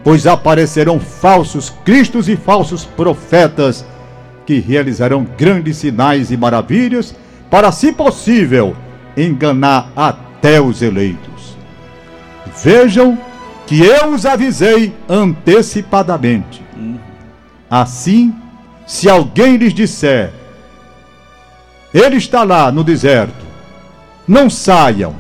pois 0.03 0.27
aparecerão 0.27 0.99
falsos 0.99 1.71
cristos 1.85 2.29
e 2.29 2.35
falsos 2.35 2.85
profetas 2.85 3.87
que 4.45 4.59
realizarão 4.59 5.25
grandes 5.39 5.77
sinais 5.77 6.33
e 6.33 6.37
maravilhas 6.37 7.15
para, 7.49 7.71
se 7.71 7.93
possível, 7.93 8.75
enganar 9.17 9.93
até 9.95 10.61
os 10.61 10.83
eleitos. 10.83 11.57
Vejam 12.65 13.17
que 13.69 13.81
eu 13.81 14.09
os 14.09 14.27
avisei 14.27 14.93
antecipadamente. 15.09 16.65
Assim, 17.71 18.35
se 18.89 19.09
alguém 19.09 19.57
lhes 19.57 19.73
disser: 19.73 20.40
Ele 21.93 22.17
está 22.17 22.45
lá 22.45 22.71
no 22.71 22.85
deserto, 22.85 23.45
não 24.27 24.49
saiam. 24.49 25.15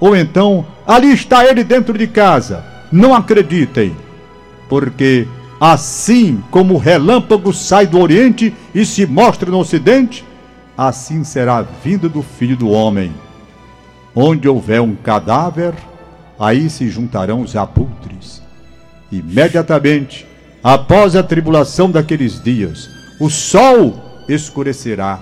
Ou 0.00 0.16
então, 0.16 0.66
ali 0.86 1.12
está 1.12 1.44
ele 1.44 1.64
dentro 1.64 1.96
de 1.96 2.06
casa, 2.06 2.64
não 2.90 3.14
acreditem, 3.14 3.96
porque 4.68 5.26
Assim 5.60 6.42
como 6.52 6.74
o 6.74 6.78
relâmpago 6.78 7.52
sai 7.52 7.86
do 7.86 7.98
Oriente 7.98 8.54
e 8.72 8.86
se 8.86 9.04
mostra 9.06 9.50
no 9.50 9.58
Ocidente, 9.58 10.24
assim 10.76 11.24
será 11.24 11.58
a 11.58 11.62
vinda 11.62 12.08
do 12.08 12.22
Filho 12.22 12.56
do 12.56 12.70
Homem. 12.70 13.12
Onde 14.14 14.48
houver 14.48 14.80
um 14.80 14.94
cadáver, 14.94 15.74
aí 16.38 16.70
se 16.70 16.88
juntarão 16.88 17.40
os 17.40 17.56
abutres. 17.56 18.40
Imediatamente, 19.10 20.26
após 20.62 21.16
a 21.16 21.24
tribulação 21.24 21.90
daqueles 21.90 22.40
dias, 22.40 22.88
o 23.18 23.28
sol 23.28 24.24
escurecerá, 24.28 25.18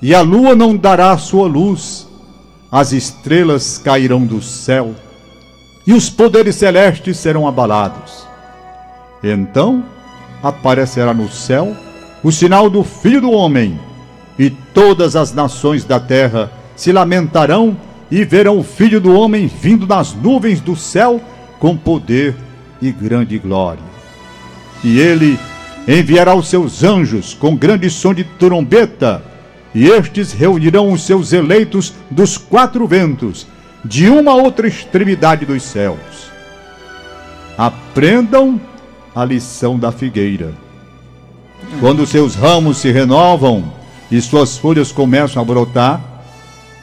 e 0.00 0.14
a 0.14 0.20
lua 0.20 0.54
não 0.54 0.76
dará 0.76 1.16
sua 1.18 1.46
luz, 1.46 2.08
as 2.70 2.92
estrelas 2.92 3.78
cairão 3.78 4.24
do 4.24 4.40
céu, 4.40 4.94
e 5.86 5.92
os 5.92 6.08
poderes 6.08 6.56
celestes 6.56 7.16
serão 7.18 7.46
abalados 7.46 8.30
então 9.22 9.84
aparecerá 10.42 11.12
no 11.12 11.30
céu 11.30 11.76
o 12.22 12.30
sinal 12.30 12.68
do 12.68 12.84
Filho 12.84 13.20
do 13.20 13.30
Homem, 13.30 13.78
e 14.38 14.50
todas 14.50 15.16
as 15.16 15.32
nações 15.32 15.84
da 15.84 15.98
terra 15.98 16.50
se 16.76 16.92
lamentarão 16.92 17.76
e 18.10 18.24
verão 18.24 18.58
o 18.58 18.62
Filho 18.62 19.00
do 19.00 19.14
Homem 19.14 19.46
vindo 19.46 19.86
nas 19.86 20.14
nuvens 20.14 20.60
do 20.60 20.76
céu 20.76 21.20
com 21.58 21.76
poder 21.76 22.34
e 22.80 22.90
grande 22.90 23.38
glória. 23.38 23.82
E 24.82 24.98
ele 24.98 25.38
enviará 25.88 26.34
os 26.34 26.48
seus 26.48 26.82
anjos 26.82 27.34
com 27.34 27.56
grande 27.56 27.88
som 27.90 28.12
de 28.12 28.24
trombeta, 28.24 29.22
e 29.74 29.86
estes 29.88 30.32
reunirão 30.32 30.92
os 30.92 31.02
seus 31.02 31.32
eleitos 31.32 31.94
dos 32.10 32.36
quatro 32.36 32.86
ventos, 32.86 33.46
de 33.84 34.08
uma 34.08 34.34
outra 34.34 34.66
extremidade 34.66 35.46
dos 35.46 35.62
céus. 35.62 36.30
Aprendam 37.56 38.60
a 39.14 39.24
lição 39.24 39.78
da 39.78 39.92
figueira. 39.92 40.52
Quando 41.78 42.06
seus 42.06 42.34
ramos 42.34 42.78
se 42.78 42.90
renovam 42.90 43.72
e 44.10 44.20
suas 44.20 44.58
folhas 44.58 44.90
começam 44.90 45.40
a 45.40 45.44
brotar, 45.44 46.00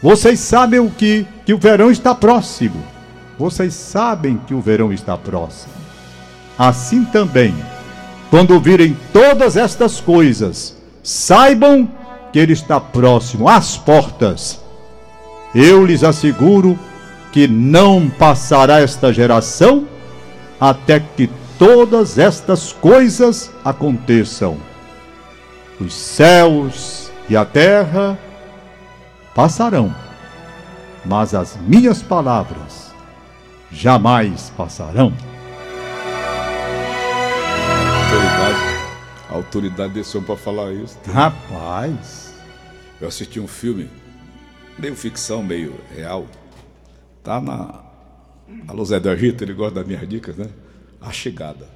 vocês 0.01 0.39
sabem 0.39 0.79
o 0.79 0.89
que, 0.89 1.25
que 1.45 1.53
o 1.53 1.57
verão 1.57 1.91
está 1.91 2.15
próximo. 2.15 2.81
Vocês 3.37 3.73
sabem 3.73 4.39
que 4.47 4.53
o 4.53 4.61
verão 4.61 4.93
está 4.93 5.17
próximo. 5.17 5.73
Assim 6.57 7.03
também, 7.05 7.53
quando 8.29 8.59
virem 8.59 8.97
todas 9.13 9.57
estas 9.57 9.99
coisas, 9.99 10.75
saibam 11.03 11.89
que 12.31 12.39
ele 12.39 12.53
está 12.53 12.79
próximo 12.79 13.47
às 13.47 13.77
portas. 13.77 14.63
Eu 15.53 15.85
lhes 15.85 16.03
asseguro 16.03 16.77
que 17.31 17.47
não 17.47 18.09
passará 18.09 18.79
esta 18.79 19.13
geração 19.13 19.87
até 20.59 20.99
que 20.99 21.29
todas 21.57 22.17
estas 22.17 22.71
coisas 22.71 23.51
aconteçam. 23.63 24.57
Os 25.79 25.93
céus 25.93 27.11
e 27.29 27.37
a 27.37 27.45
terra 27.45 28.17
passarão, 29.35 29.93
mas 31.05 31.35
as 31.35 31.55
minhas 31.57 32.01
palavras 32.01 32.91
jamais 33.71 34.51
passarão. 34.57 35.13
Autoridade 39.37 39.93
desse 39.93 40.15
homem 40.17 40.27
para 40.27 40.37
falar 40.37 40.73
isso. 40.73 40.97
Rapaz, 41.05 42.33
Eu 42.99 43.07
assisti 43.07 43.39
um 43.39 43.47
filme, 43.47 43.89
meio 44.77 44.95
ficção, 44.95 45.43
meio 45.43 45.75
real. 45.95 46.27
Tá 47.23 47.39
na. 47.39 47.83
Alô 48.67 48.83
Zé 48.85 48.99
do 48.99 49.09
Egito, 49.11 49.43
ele 49.43 49.53
gosta 49.53 49.75
das 49.75 49.87
minhas 49.87 50.07
dicas, 50.07 50.35
né? 50.35 50.49
A 51.01 51.11
Chegada. 51.11 51.67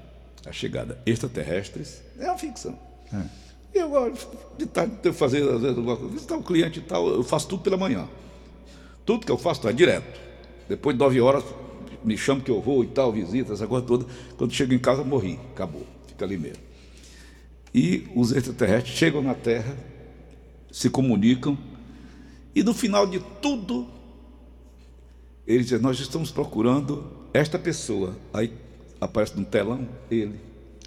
A 0.45 0.51
Chegada. 0.51 0.97
Extraterrestres. 1.05 2.01
É 2.17 2.25
uma 2.25 2.37
ficção. 2.37 2.77
É. 3.13 3.21
Eu 3.73 3.89
gosto 3.89 4.27
de 4.57 4.65
tarde 4.65 4.95
de 5.01 5.13
fazer, 5.13 5.43
às 5.43 5.61
vezes, 5.61 5.77
alguma 5.77 5.95
coisa. 5.95 6.13
visitar 6.13 6.35
um 6.35 6.41
cliente 6.41 6.79
e 6.79 6.81
tal, 6.81 7.07
eu 7.07 7.23
faço 7.23 7.47
tudo 7.47 7.63
pela 7.63 7.77
manhã. 7.77 8.07
Tudo 9.05 9.25
que 9.25 9.31
eu 9.31 9.37
faço 9.37 9.67
é 9.67 9.73
direto. 9.73 10.19
Depois 10.67 10.95
de 10.95 10.99
nove 10.99 11.19
horas, 11.21 11.43
me 12.03 12.17
chamo 12.17 12.41
que 12.41 12.51
eu 12.51 12.61
vou 12.61 12.83
e 12.83 12.87
tal, 12.87 13.11
visita, 13.11 13.53
essa 13.53 13.67
coisa 13.67 13.85
toda. 13.85 14.05
Quando 14.37 14.53
chego 14.53 14.73
em 14.73 14.79
casa, 14.79 15.03
morri. 15.03 15.39
Acabou. 15.53 15.85
Fica 16.07 16.25
ali 16.25 16.37
mesmo. 16.37 16.70
E 17.73 18.07
os 18.15 18.31
extraterrestres 18.31 18.95
chegam 18.95 19.21
na 19.21 19.33
Terra, 19.33 19.77
se 20.71 20.89
comunicam, 20.89 21.57
e 22.53 22.63
no 22.63 22.73
final 22.73 23.07
de 23.07 23.19
tudo, 23.41 23.87
eles 25.47 25.67
dizem: 25.67 25.81
Nós 25.81 25.99
estamos 25.99 26.31
procurando 26.31 27.05
esta 27.33 27.57
pessoa. 27.57 28.15
Aí 28.33 28.51
aparece 28.99 29.37
no 29.37 29.45
telão 29.45 29.87
ele. 30.09 30.39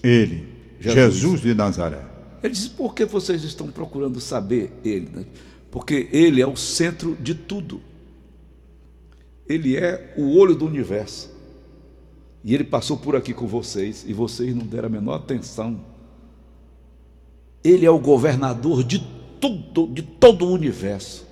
Ele, 0.02 0.48
Jesus, 0.78 1.14
Jesus 1.14 1.40
de 1.40 1.54
Nazaré. 1.54 2.04
Ele 2.42 2.52
diz: 2.52 2.68
Por 2.68 2.94
que 2.94 3.04
vocês 3.04 3.42
estão 3.44 3.68
procurando 3.68 4.20
saber 4.20 4.72
ele? 4.84 5.08
Né? 5.10 5.24
Porque 5.70 6.08
ele 6.12 6.40
é 6.40 6.46
o 6.46 6.56
centro 6.56 7.16
de 7.20 7.34
tudo. 7.34 7.80
Ele 9.48 9.76
é 9.76 10.14
o 10.16 10.36
olho 10.36 10.54
do 10.54 10.66
universo. 10.66 11.32
E 12.42 12.54
ele 12.54 12.64
passou 12.64 12.98
por 12.98 13.16
aqui 13.16 13.32
com 13.32 13.46
vocês 13.46 14.04
e 14.06 14.12
vocês 14.12 14.54
não 14.54 14.66
deram 14.66 14.86
a 14.86 14.90
menor 14.90 15.14
atenção. 15.14 15.80
Ele 17.64 17.87
é 17.87 17.90
o 17.90 17.98
governador 17.98 18.85
de 18.85 18.98
tudo, 19.40 19.87
de 19.88 20.03
todo 20.03 20.44
o 20.44 20.53
universo. 20.53 21.24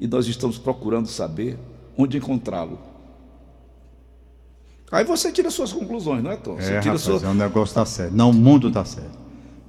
E 0.00 0.06
nós 0.06 0.26
estamos 0.26 0.58
procurando 0.58 1.06
saber 1.06 1.56
onde 1.96 2.18
encontrá-lo. 2.18 2.78
Aí 4.90 5.04
você 5.04 5.32
tira 5.32 5.50
suas 5.50 5.72
conclusões, 5.72 6.22
não 6.22 6.30
é, 6.30 6.36
Tom? 6.36 6.56
Você 6.56 6.72
é, 6.74 6.78
rapaz, 6.80 7.06
é 7.22 7.28
um 7.28 7.34
negócio 7.34 7.70
está 7.72 7.84
certo. 7.84 8.14
Não, 8.14 8.30
o 8.30 8.34
mundo 8.34 8.68
está 8.68 8.84
certo. 8.84 9.18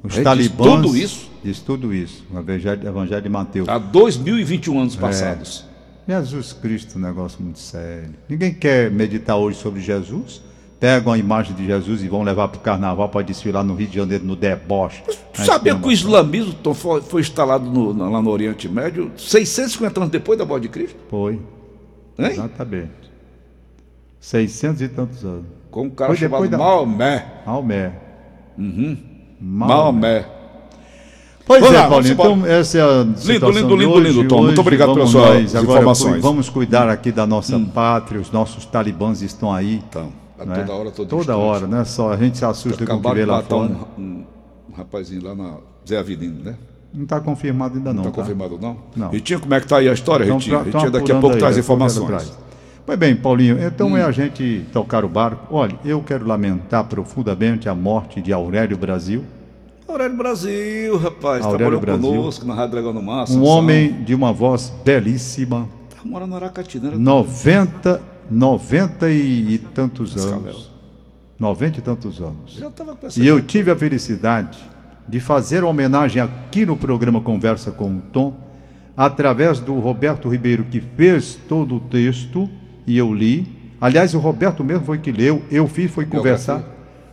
Os 0.04 0.18
É, 0.18 0.22
talibãs. 0.22 0.68
diz 0.68 0.76
tudo 0.82 0.98
isso? 0.98 1.30
Diz 1.44 1.60
tudo 1.62 1.94
isso. 1.94 2.24
O 2.32 2.38
Evangelho, 2.38 2.88
Evangelho 2.88 3.22
de 3.22 3.30
Mateus. 3.30 3.68
Há 3.70 3.78
2021 3.80 4.76
É. 4.76 4.82
anos 4.82 4.96
passados. 4.96 5.66
Jesus 6.08 6.54
Cristo, 6.54 7.00
um 7.00 7.02
negócio 7.02 7.42
muito 7.42 7.58
sério. 7.58 8.14
Ninguém 8.30 8.54
quer 8.54 8.92
meditar 8.92 9.38
hoje 9.38 9.58
sobre 9.58 9.82
Jesus. 9.82 10.42
Pegam 10.80 11.14
a 11.14 11.18
imagem 11.18 11.56
de 11.56 11.66
Jesus 11.66 12.04
e 12.04 12.08
vão 12.10 12.22
levar 12.22 12.50
para 12.50 12.58
o 12.58 12.62
carnaval 12.62 13.08
para 13.10 13.22
desfilar 13.22 13.64
no 13.64 13.76
Rio 13.76 13.88
de 13.88 13.96
Janeiro 13.96 14.26
no 14.26 14.36
deboche. 14.36 15.02
Tu 15.34 15.42
sabia 15.46 15.74
que 15.74 15.88
o 15.88 15.92
islamismo 15.92 16.74
foi, 16.74 17.22
instalado 17.22 17.66
no- 17.66 18.12
lá 18.12 18.22
no 18.22 18.30
Oriente 18.30 18.68
Médio 18.68 19.12
650 19.18 20.00
anos 20.02 20.10
depois 20.12 20.38
da 20.38 20.46
morte 20.46 20.64
de 20.64 20.70
Cristo? 20.70 20.98
Foi, 21.10 21.34
Hein? 21.34 22.28
exatamente. 22.32 22.92
600 24.20 24.82
e 24.82 24.88
tantos 24.90 25.24
anos. 25.24 25.46
Com 25.72 25.84
um 25.84 25.90
cara 25.90 26.10
Foi 26.10 26.18
chamado 26.18 26.48
da- 26.50 26.58
Maomé. 26.58 27.26
Maomé. 27.46 27.92
Maomé. 28.58 28.98
Maomé. 29.40 30.26
Pois 31.46 31.62
Vamos 31.62 31.76
é, 31.78 31.88
Paulinho. 31.88 32.14
Então, 32.14 32.46
essa 32.48 32.78
é 32.80 32.82
a 32.82 33.04
lindo, 33.04 33.52
lindo, 33.52 33.92
hoje. 33.92 34.12
lindo, 34.12 34.28
Tom. 34.28 34.44
Muito 34.44 34.60
obrigado 34.62 34.94
pelas 34.96 35.10
suas 35.10 35.30
nós. 35.44 35.56
Agora, 35.56 35.78
informações. 35.80 36.16
Hum. 36.18 36.22
Vamos 36.22 36.50
cuidar 36.50 36.90
aqui 36.90 37.12
da 37.12 37.28
nossa 37.28 37.60
pátria. 37.60 38.20
Os 38.20 38.32
nossos 38.32 38.66
talibãs 38.66 39.22
estão 39.22 39.54
aí. 39.54 39.76
Então, 39.88 40.12
a 40.40 40.46
toda 40.46 40.74
hora, 40.74 40.92
todo 40.92 41.08
Toda 41.08 41.22
instante. 41.22 41.38
hora, 41.40 41.68
né? 41.68 41.84
Só 41.86 42.12
a 42.12 42.18
gente 42.18 42.38
se 42.38 42.46
assusta 42.46 42.86
com 42.86 42.94
o 42.94 43.02
que 43.02 43.14
vê 43.14 43.26
lá 43.26 43.42
fora. 43.42 43.72
um, 43.98 44.02
um, 44.02 44.24
rapazinho 44.76 45.24
lá 45.24 45.34
na 45.36 45.58
Zé 45.88 45.98
Avenida, 45.98 46.52
né? 46.52 46.58
Não 46.94 47.04
está 47.04 47.20
confirmado 47.20 47.78
ainda 47.78 47.94
não. 47.94 48.04
Não 48.04 48.10
está 48.10 48.22
tá? 48.22 48.28
confirmado, 48.28 48.58
não? 48.62 48.78
Não. 48.96 49.10
Ritinho, 49.10 49.40
como 49.40 49.54
é 49.54 49.60
que 49.60 49.68
tá 49.68 49.78
aí 49.78 49.90
a 49.90 49.94
história, 49.94 50.24
Então, 50.26 50.38
Ritinho? 50.38 50.56
tra- 50.58 50.66
Ritinho 50.66 50.92
tão 50.92 51.00
daqui 51.02 51.12
a 51.12 51.20
pouco 51.20 51.36
aí, 51.36 51.40
traz 51.40 51.58
é, 51.58 51.60
informações. 51.60 52.30
Hum. 52.30 52.34
Pois 52.86 53.00
bem, 53.00 53.16
Paulinho, 53.16 53.58
então 53.66 53.98
é 53.98 54.04
a 54.04 54.12
gente 54.12 54.64
tocar 54.72 55.04
o 55.04 55.10
barco. 55.10 55.48
Olha, 55.56 55.78
eu 55.84 56.02
quero 56.04 56.26
lamentar 56.28 56.84
profundamente 56.86 57.68
a 57.68 57.74
morte 57.74 58.22
de 58.22 58.32
Aurélio 58.32 58.78
Brasil, 58.78 59.24
Aurélio 59.88 60.18
Brasil, 60.18 60.98
rapaz, 60.98 61.44
Aurélio 61.46 61.80
trabalhou 61.80 62.00
Brasil. 62.00 62.20
conosco 62.22 62.46
na 62.46 62.54
Rádio 62.54 62.72
Dragão 62.72 62.94
do 62.94 63.02
Mar. 63.02 63.26
um 63.30 63.44
homem 63.44 64.04
de 64.04 64.14
uma 64.16 64.32
voz 64.34 64.72
belíssima, 64.84 65.68
Tá 65.96 66.02
morando 66.04 66.30
no 66.32 66.36
Aracati, 66.36 66.80
né? 66.80 66.92
90, 66.96 68.02
90 68.30 69.10
e, 69.10 69.58
tantos 69.74 70.18
anos. 70.18 70.72
90 71.40 71.80
e 71.80 71.82
tantos 71.82 72.22
anos. 72.22 72.60
E 73.18 73.28
eu 73.28 73.42
tive 73.42 73.72
a 73.72 73.76
felicidade 73.76 74.58
de 75.08 75.20
fazer 75.20 75.64
uma 75.64 75.70
homenagem 75.70 76.22
aqui 76.22 76.66
no 76.66 76.76
programa 76.76 77.22
Conversa 77.22 77.72
com 77.72 77.98
o 77.98 78.02
Tom, 78.02 78.34
através 78.98 79.60
do 79.60 79.80
Roberto 79.80 80.30
Ribeiro, 80.30 80.64
que 80.66 80.82
fez 80.82 81.38
todo 81.48 81.76
o 81.76 81.80
texto 81.80 82.50
e 82.88 82.98
eu 82.98 83.14
li. 83.14 83.48
Aliás, 83.80 84.14
o 84.14 84.20
Roberto 84.20 84.64
mesmo 84.64 84.86
foi 84.86 84.98
que 84.98 85.12
leu, 85.12 85.44
eu 85.52 85.68
fiz, 85.68 85.92
foi 85.92 86.06
conversar. 86.06 86.64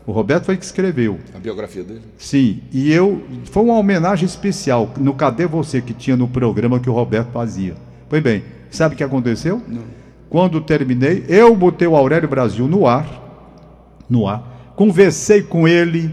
O 0.06 0.12
Roberto 0.12 0.46
foi 0.46 0.56
que 0.56 0.64
escreveu. 0.64 1.18
a 1.34 1.38
biografia 1.38 1.84
dele. 1.84 2.02
Sim, 2.16 2.60
e 2.72 2.92
eu. 2.92 3.22
Foi 3.44 3.62
uma 3.62 3.78
homenagem 3.78 4.24
especial 4.24 4.92
no 4.98 5.14
Cadê 5.14 5.46
Você 5.46 5.80
que 5.80 5.94
tinha 5.94 6.16
no 6.16 6.26
programa 6.26 6.80
que 6.80 6.90
o 6.90 6.92
Roberto 6.92 7.30
fazia. 7.30 7.74
Pois 8.08 8.22
bem, 8.22 8.42
sabe 8.70 8.94
o 8.94 8.98
que 8.98 9.04
aconteceu? 9.04 9.62
Quando 10.32 10.62
terminei, 10.62 11.26
eu 11.28 11.54
botei 11.54 11.86
o 11.86 11.94
Aurélio 11.94 12.26
Brasil 12.26 12.66
no 12.66 12.86
ar, 12.86 13.06
no 14.08 14.26
ar, 14.26 14.72
conversei 14.74 15.42
com 15.42 15.68
ele, 15.68 16.10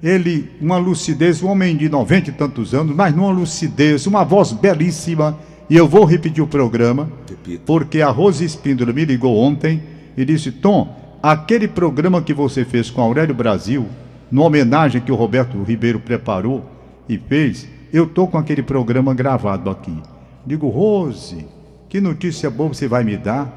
ele, 0.00 0.48
uma 0.60 0.76
lucidez, 0.76 1.42
um 1.42 1.48
homem 1.48 1.76
de 1.76 1.88
90 1.88 2.30
e 2.30 2.32
tantos 2.34 2.72
anos, 2.72 2.94
mas 2.94 3.12
numa 3.12 3.32
lucidez, 3.32 4.06
uma 4.06 4.22
voz 4.22 4.52
belíssima, 4.52 5.36
e 5.68 5.76
eu 5.76 5.88
vou 5.88 6.04
repetir 6.04 6.40
o 6.40 6.46
programa, 6.46 7.10
Repita. 7.28 7.62
porque 7.66 8.00
a 8.00 8.10
Rose 8.10 8.44
Espíndola 8.44 8.92
me 8.92 9.04
ligou 9.04 9.36
ontem 9.36 9.82
e 10.16 10.24
disse: 10.24 10.52
Tom, 10.52 10.96
aquele 11.20 11.66
programa 11.66 12.22
que 12.22 12.32
você 12.32 12.64
fez 12.64 12.90
com 12.90 13.00
Aurélio 13.02 13.34
Brasil, 13.34 13.88
numa 14.30 14.46
homenagem 14.46 15.00
que 15.00 15.10
o 15.10 15.16
Roberto 15.16 15.60
Ribeiro 15.64 15.98
preparou 15.98 16.64
e 17.08 17.18
fez, 17.18 17.68
eu 17.92 18.06
tô 18.06 18.28
com 18.28 18.38
aquele 18.38 18.62
programa 18.62 19.12
gravado 19.12 19.68
aqui. 19.68 20.00
Digo, 20.46 20.68
Rose, 20.68 21.44
que 21.92 22.00
notícia 22.00 22.48
boa 22.48 22.72
você 22.72 22.88
vai 22.88 23.04
me 23.04 23.18
dar? 23.18 23.52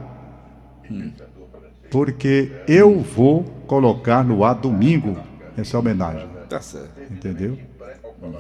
Porque 1.90 2.52
eu 2.68 3.00
vou 3.00 3.44
colocar 3.66 4.26
no 4.26 4.44
ar 4.44 4.56
domingo 4.56 5.16
essa 5.58 5.80
homenagem. 5.80 6.28
Tá 6.50 6.60
certo. 6.60 6.90
Entendeu? 7.10 7.58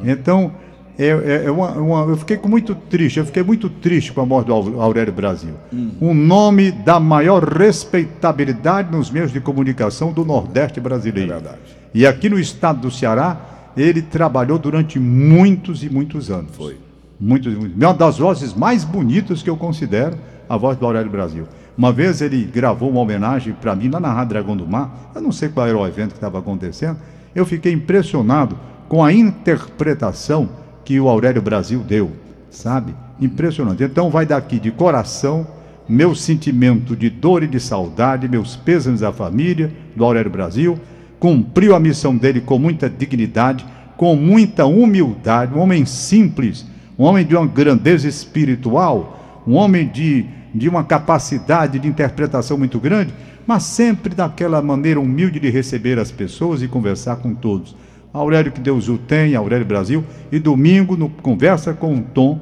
Então, 0.04 0.52
é, 1.00 1.08
é- 1.08 1.46
é 1.46 1.52
uma- 1.52 1.72
uma- 1.78 2.12
eu 2.12 2.18
fiquei 2.18 2.38
muito 2.46 2.76
triste, 2.76 3.20
eu 3.20 3.26
fiquei 3.26 3.42
muito 3.42 3.70
triste 3.70 4.12
com 4.12 4.20
a 4.20 4.26
morte 4.26 4.48
do 4.48 4.54
Au- 4.54 4.82
Aurélio 4.82 5.14
Brasil. 5.14 5.54
Um 6.02 6.14
nome 6.14 6.72
da 6.74 7.00
maior 7.00 7.42
respeitabilidade 7.46 8.92
nos 8.92 9.10
meios 9.10 9.32
de 9.32 9.40
comunicação 9.40 10.12
do 10.12 10.26
Nordeste 10.26 10.82
brasileiro. 10.82 11.32
É 11.32 11.36
verdade. 11.36 11.58
E 11.94 12.06
aqui 12.06 12.28
no 12.30 12.38
estado 12.38 12.82
do 12.82 12.92
Ceará, 12.92 13.72
ele 13.78 14.02
trabalhou 14.02 14.60
durante 14.60 15.00
muitos 15.00 15.84
e 15.86 15.90
muitos 15.90 16.30
anos. 16.30 16.54
Foi. 16.54 16.84
Muitos. 17.20 17.56
Uma 17.56 17.94
das 17.94 18.18
vozes 18.18 18.54
mais 18.54 18.84
bonitas 18.84 19.42
que 19.42 19.50
eu 19.50 19.58
considero, 19.58 20.18
a 20.50 20.58
voz 20.58 20.78
do 20.78 20.86
Aurélio 20.86 21.12
Brasil. 21.12 21.48
Uma 21.78 21.92
vez 21.92 22.22
ele 22.22 22.44
gravou 22.44 22.90
uma 22.90 23.02
homenagem 23.02 23.54
para 23.54 23.76
mim 23.76 23.90
lá 23.90 24.00
na 24.00 24.14
Rádio 24.14 24.30
Dragão 24.30 24.56
do 24.56 24.68
Mar, 24.68 25.12
eu 25.14 25.22
não 25.22 25.32
sei 25.32 25.50
qual 25.50 25.68
era 25.68 25.78
o 25.78 25.86
evento 25.86 26.12
que 26.12 26.18
estava 26.18 26.40
acontecendo, 26.40 26.98
eu 27.34 27.46
fiquei 27.46 27.74
impressionado 27.74 28.58
com 28.88 29.04
a 29.04 29.12
interpretação 29.12 30.50
que 30.86 31.00
o 31.00 31.10
Aurélio 31.10 31.42
Brasil 31.42 31.80
deu, 31.80 32.12
sabe? 32.50 32.96
Impressionante. 33.20 33.84
Então 33.84 34.10
vai 34.10 34.26
daqui 34.26 34.60
de 34.60 34.72
coração 34.72 35.46
meu 35.88 36.16
sentimento 36.16 36.96
de 36.96 37.10
dor 37.10 37.44
e 37.44 37.48
de 37.48 37.60
saudade, 37.60 38.28
meus 38.28 38.56
pêsames 38.56 39.04
à 39.04 39.12
família 39.12 39.72
do 39.96 40.04
Aurélio 40.04 40.32
Brasil, 40.32 40.80
cumpriu 41.20 41.76
a 41.76 41.80
missão 41.80 42.16
dele 42.16 42.42
com 42.42 42.58
muita 42.58 42.90
dignidade, 42.90 43.66
com 43.96 44.16
muita 44.16 44.66
humildade, 44.66 45.54
um 45.54 45.60
homem 45.60 45.86
simples, 45.86 46.66
um 46.98 47.04
homem 47.04 47.26
de 47.26 47.36
uma 47.36 47.46
grandeza 47.46 48.08
espiritual, 48.08 49.44
um 49.48 49.56
homem 49.56 49.88
de, 49.88 50.26
de 50.54 50.70
uma 50.70 50.84
capacidade 50.84 51.80
de 51.80 51.88
interpretação 51.88 52.58
muito 52.58 52.80
grande, 52.80 53.14
mas 53.46 53.64
sempre 53.64 54.16
daquela 54.16 54.62
maneira 54.62 55.00
humilde 55.00 55.40
de 55.40 55.50
receber 55.50 56.00
as 56.00 56.12
pessoas 56.12 56.62
e 56.62 56.68
conversar 56.68 57.18
com 57.18 57.34
todos. 57.36 57.76
Aurélio, 58.12 58.52
que 58.52 58.62
Deus 58.62 58.88
o 58.88 58.98
tenha, 58.98 59.38
Aurélio 59.38 59.66
Brasil, 59.66 60.04
e 60.32 60.40
domingo, 60.40 60.96
no 60.96 61.10
Conversa 61.10 61.74
com 61.74 61.96
o 61.96 62.02
Tom, 62.02 62.40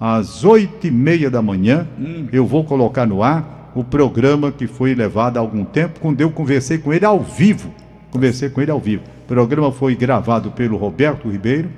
às 0.00 0.44
oito 0.44 0.86
e 0.86 0.90
meia 0.90 1.30
da 1.30 1.42
manhã, 1.42 1.86
eu 2.32 2.46
vou 2.46 2.64
colocar 2.64 3.06
no 3.06 3.22
ar 3.22 3.70
o 3.74 3.84
programa 3.84 4.50
que 4.50 4.66
foi 4.66 4.94
levado 4.94 5.36
há 5.36 5.40
algum 5.40 5.62
tempo, 5.62 6.00
quando 6.00 6.20
eu 6.22 6.30
conversei 6.30 6.78
com 6.78 6.92
ele 6.92 7.04
ao 7.04 7.20
vivo. 7.20 7.70
Conversei 8.10 8.48
com 8.48 8.62
ele 8.62 8.70
ao 8.70 8.80
vivo. 8.80 9.02
O 9.24 9.28
programa 9.28 9.70
foi 9.70 9.94
gravado 9.94 10.50
pelo 10.50 10.76
Roberto 10.76 11.28
Ribeiro, 11.28 11.68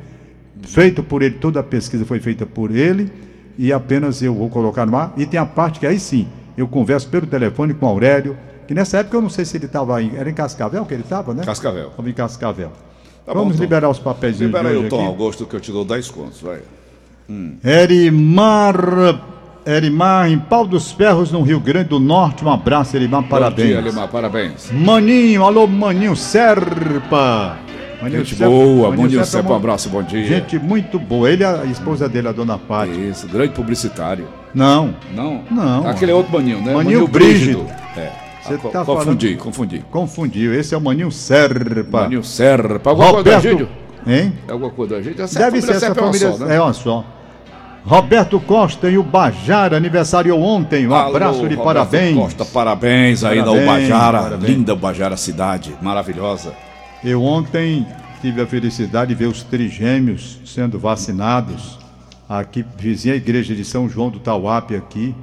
feito 0.62 1.02
por 1.02 1.22
ele, 1.22 1.36
toda 1.36 1.60
a 1.60 1.62
pesquisa 1.62 2.04
foi 2.04 2.20
feita 2.20 2.46
por 2.46 2.74
ele, 2.74 3.12
e 3.58 3.72
apenas 3.72 4.22
eu 4.22 4.34
vou 4.34 4.48
colocar 4.48 4.86
no 4.86 4.96
ar. 4.96 5.12
E 5.16 5.26
tem 5.26 5.38
a 5.38 5.46
parte 5.46 5.80
que 5.80 5.86
aí 5.86 5.98
sim, 5.98 6.26
eu 6.56 6.66
converso 6.66 7.08
pelo 7.08 7.26
telefone 7.26 7.74
com 7.74 7.86
o 7.86 7.88
Aurélio, 7.88 8.36
que 8.66 8.74
nessa 8.74 8.98
época 8.98 9.16
eu 9.16 9.22
não 9.22 9.28
sei 9.28 9.44
se 9.44 9.56
ele 9.56 9.66
estava 9.66 10.02
em. 10.02 10.16
Era 10.16 10.30
em 10.30 10.34
Cascavel 10.34 10.84
que 10.86 10.94
ele 10.94 11.02
estava, 11.02 11.34
né? 11.34 11.44
Cascavel. 11.44 11.88
Estava 11.88 12.08
em 12.08 12.12
Cascavel. 12.12 12.72
Tá 13.24 13.32
bom, 13.32 13.40
Vamos 13.40 13.56
Tom. 13.56 13.62
liberar 13.62 13.88
os 13.88 13.98
papéis 13.98 14.38
de 14.38 14.44
Libera 14.44 14.68
aí 14.68 14.76
o 14.76 14.88
Tom 14.88 15.00
aqui. 15.00 15.06
Augusto 15.06 15.46
que 15.46 15.54
eu 15.54 15.60
te 15.60 15.70
dou 15.70 15.84
10 15.84 16.10
contos, 16.10 16.40
vai. 16.40 16.60
Erimar, 17.64 18.76
Erimar, 19.64 20.30
em 20.30 20.38
Pau 20.38 20.66
dos 20.66 20.90
Ferros, 20.92 21.30
no 21.30 21.42
Rio 21.42 21.60
Grande 21.60 21.90
do 21.90 22.00
Norte. 22.00 22.44
Um 22.44 22.50
abraço, 22.50 22.96
Erimar, 22.96 23.22
parabéns. 23.24 23.68
Bom 23.68 23.80
dia, 23.80 23.80
Limar, 23.80 24.08
parabéns. 24.08 24.70
Maninho, 24.72 25.44
alô, 25.44 25.66
Maninho 25.66 26.16
Serpa. 26.16 27.58
Maninho 28.02 28.24
Gente 28.24 28.34
Serpa- 28.36 28.50
boa, 28.52 28.88
Maninho 28.90 28.96
bom 28.96 29.08
dia, 29.08 29.24
Serpa 29.24 29.42
Sepa, 29.42 29.52
um 29.52 29.56
abraço, 29.56 29.88
bom 29.88 30.02
dia. 30.02 30.24
Gente 30.24 30.58
muito 30.58 30.98
boa. 30.98 31.30
Ele 31.30 31.44
a 31.44 31.64
esposa 31.64 32.08
dele, 32.08 32.28
a 32.28 32.32
dona 32.32 32.58
Fátima. 32.58 32.96
Isso, 33.06 33.28
grande 33.28 33.52
publicitário. 33.52 34.26
Não, 34.54 34.94
Não? 35.14 35.42
Não. 35.50 35.88
Aquele 35.88 36.10
é 36.12 36.14
outro 36.14 36.32
maninho, 36.32 36.60
né? 36.60 36.74
Maninho 36.74 37.06
Brígido. 37.06 37.64
É. 37.96 38.10
Você 38.42 38.54
Ah, 38.54 38.58
tá 38.58 38.84
confundi, 38.84 39.28
falando- 39.28 39.38
confundi. 39.38 39.84
confundiu. 39.90 40.52
Esse 40.52 40.74
é 40.74 40.78
o 40.78 40.80
Maninho 40.80 41.12
Serpa. 41.12 42.02
Maninho. 42.02 42.22
Pagou 42.82 43.04
quanto, 43.04 43.16
Roberto, 43.18 43.46
Egídio? 43.46 43.68
Hein? 44.06 44.32
É 44.48 44.52
alguma 44.52 44.70
coisa 44.72 44.96
da 44.96 45.02
gente? 45.02 45.22
Essa 45.22 45.38
Deve 45.38 45.62
ser 45.62 45.72
essa 45.76 45.94
família. 45.94 46.26
É 46.26 46.28
uma 46.28 46.36
só, 46.38 46.44
né? 46.44 46.56
É 46.56 46.60
uma 46.60 46.72
só. 46.72 47.04
Roberto 47.84 48.38
Costa 48.40 48.88
e 48.90 48.98
o 48.98 49.02
Bajara 49.02 49.76
aniversariou 49.76 50.40
ontem. 50.40 50.86
Um 50.88 50.94
Alô, 50.94 51.10
abraço 51.10 51.38
de 51.38 51.54
Roberto 51.54 51.64
parabéns. 51.64 52.16
Costa, 52.16 52.44
parabéns 52.44 53.24
aí 53.24 53.38
da 53.38 53.44
Parabéns, 53.46 53.64
Ubajara. 53.88 54.18
parabéns. 54.22 54.50
Linda 54.50 54.72
Ubajara 54.74 55.16
cidade, 55.16 55.74
maravilhosa. 55.80 56.52
Eu 57.04 57.22
ontem 57.22 57.86
tive 58.20 58.40
a 58.40 58.46
felicidade 58.46 59.08
de 59.08 59.14
ver 59.14 59.26
os 59.26 59.42
trigêmeos 59.42 60.40
sendo 60.44 60.78
vacinados 60.78 61.78
aqui, 62.28 62.64
vizinha 62.78 63.14
à 63.14 63.16
igreja 63.16 63.54
de 63.54 63.64
São 63.64 63.88
João 63.88 64.08
do 64.10 64.20
Tauape 64.20 64.76
aqui, 64.76 65.14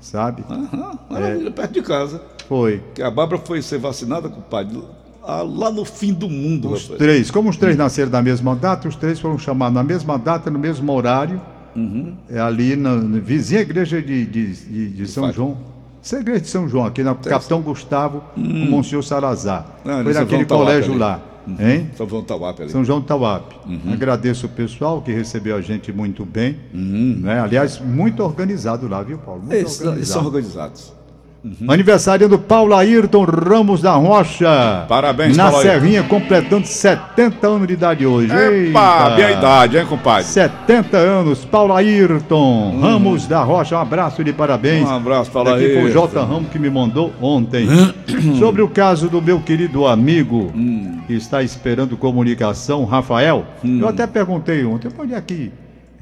sabe? 0.00 0.44
Aham, 0.48 0.98
maravilha, 1.10 1.50
perto 1.50 1.72
de 1.72 1.82
casa. 1.82 2.22
Foi. 2.48 2.82
Que 2.94 3.02
a 3.02 3.10
Bárbara 3.10 3.42
foi 3.44 3.60
ser 3.62 3.78
vacinada, 3.78 4.28
compadre, 4.28 4.80
lá- 5.22 5.42
lá 5.42 5.70
no 5.72 5.84
fim 5.84 6.12
do 6.12 6.28
mundo, 6.28 6.70
Os 6.70 6.82
rapaz. 6.84 6.98
três, 6.98 7.30
como 7.30 7.48
os 7.50 7.56
três 7.56 7.76
nasceram 7.76 8.10
na 8.10 8.22
mesma 8.22 8.54
data, 8.54 8.86
os 8.86 8.94
três 8.96 9.18
foram 9.18 9.38
chamados 9.38 9.74
na 9.74 9.82
mesma 9.82 10.16
data, 10.18 10.50
no 10.50 10.58
mesmo 10.58 10.92
horário, 10.92 11.40
Uhum. 11.74 12.14
é 12.30 12.38
ali 12.38 12.76
na, 12.76 12.94
na 12.94 13.18
vizinha 13.18 13.60
igreja 13.60 14.00
de, 14.00 14.24
de, 14.26 14.52
de- 14.54 14.88
de 14.90 15.06
São 15.08 15.24
Fátima. 15.24 15.46
João. 15.46 15.73
Essa 16.04 16.16
é 16.16 16.18
a 16.18 16.20
igreja 16.20 16.40
de 16.42 16.48
São 16.48 16.68
João, 16.68 16.84
aqui 16.84 17.02
na 17.02 17.14
Capitão 17.14 17.62
Gustavo, 17.62 18.22
com 18.34 18.40
o 18.42 18.44
Monsenhor 18.44 19.02
Salazar. 19.02 19.64
Hum. 19.86 19.90
Ah, 19.90 20.04
Foi 20.04 20.12
naquele 20.12 20.44
colégio 20.44 20.90
ali. 20.90 21.00
lá. 21.00 21.20
Hein? 21.58 21.90
São 21.96 22.06
João 22.06 22.22
Tauape 22.22 22.62
ali. 22.62 22.70
São 22.70 22.84
João 22.84 23.00
do 23.00 23.06
Tauape. 23.06 23.56
Uhum. 23.66 23.92
Agradeço 23.92 24.44
o 24.44 24.48
pessoal 24.50 25.00
que 25.00 25.12
recebeu 25.12 25.56
a 25.56 25.62
gente 25.62 25.90
muito 25.92 26.24
bem. 26.26 26.58
Né? 26.74 27.40
Aliás, 27.40 27.80
muito 27.80 28.22
organizado 28.22 28.86
lá, 28.86 29.02
viu, 29.02 29.16
Paulo? 29.16 29.40
Muito 29.40 29.54
eles 29.54 29.80
organizado. 29.80 30.06
são 30.06 30.26
organizados. 30.26 30.92
Aniversário 31.68 32.28
do 32.28 32.38
Paulo 32.38 32.74
Ayrton 32.74 33.24
Ramos 33.24 33.82
da 33.82 33.92
Rocha. 33.92 34.84
Parabéns, 34.88 35.36
Na 35.36 35.50
Paulo 35.50 35.58
Ayrton. 35.58 35.72
Serrinha, 35.80 36.02
completando 36.04 36.66
70 36.66 37.46
anos 37.46 37.66
de 37.68 37.74
idade 37.74 38.06
hoje. 38.06 38.32
Epa, 38.32 38.50
Eita! 39.10 39.14
minha 39.14 39.30
idade, 39.32 39.76
hein, 39.78 39.86
compadre? 39.86 40.24
70 40.24 40.96
anos, 40.96 41.44
Paulo 41.44 41.74
Ayrton 41.74 42.78
Ramos 42.80 43.26
da 43.26 43.42
Rocha, 43.42 43.76
um 43.76 43.80
abraço 43.80 44.24
de 44.24 44.32
parabéns. 44.32 44.88
Um 44.88 44.94
abraço, 44.94 45.30
Paulo 45.30 45.50
Aqui 45.50 45.66
foi 45.74 45.82
o 45.82 45.86
Ayrton. 45.86 46.08
J. 46.08 46.24
Ramos 46.24 46.48
que 46.50 46.58
me 46.58 46.70
mandou 46.70 47.12
ontem. 47.20 47.66
Sobre 48.38 48.62
o 48.62 48.68
caso 48.68 49.08
do 49.08 49.20
meu 49.20 49.40
querido 49.40 49.86
amigo 49.86 50.50
Hum. 50.54 51.00
que 51.06 51.14
está 51.14 51.42
esperando 51.42 51.96
comunicação, 51.96 52.84
Rafael. 52.84 53.44
Eu 53.62 53.88
até 53.88 54.06
perguntei 54.06 54.64
ontem, 54.64 54.88
onde 54.98 55.14
é 55.14 55.20
que 55.20 55.52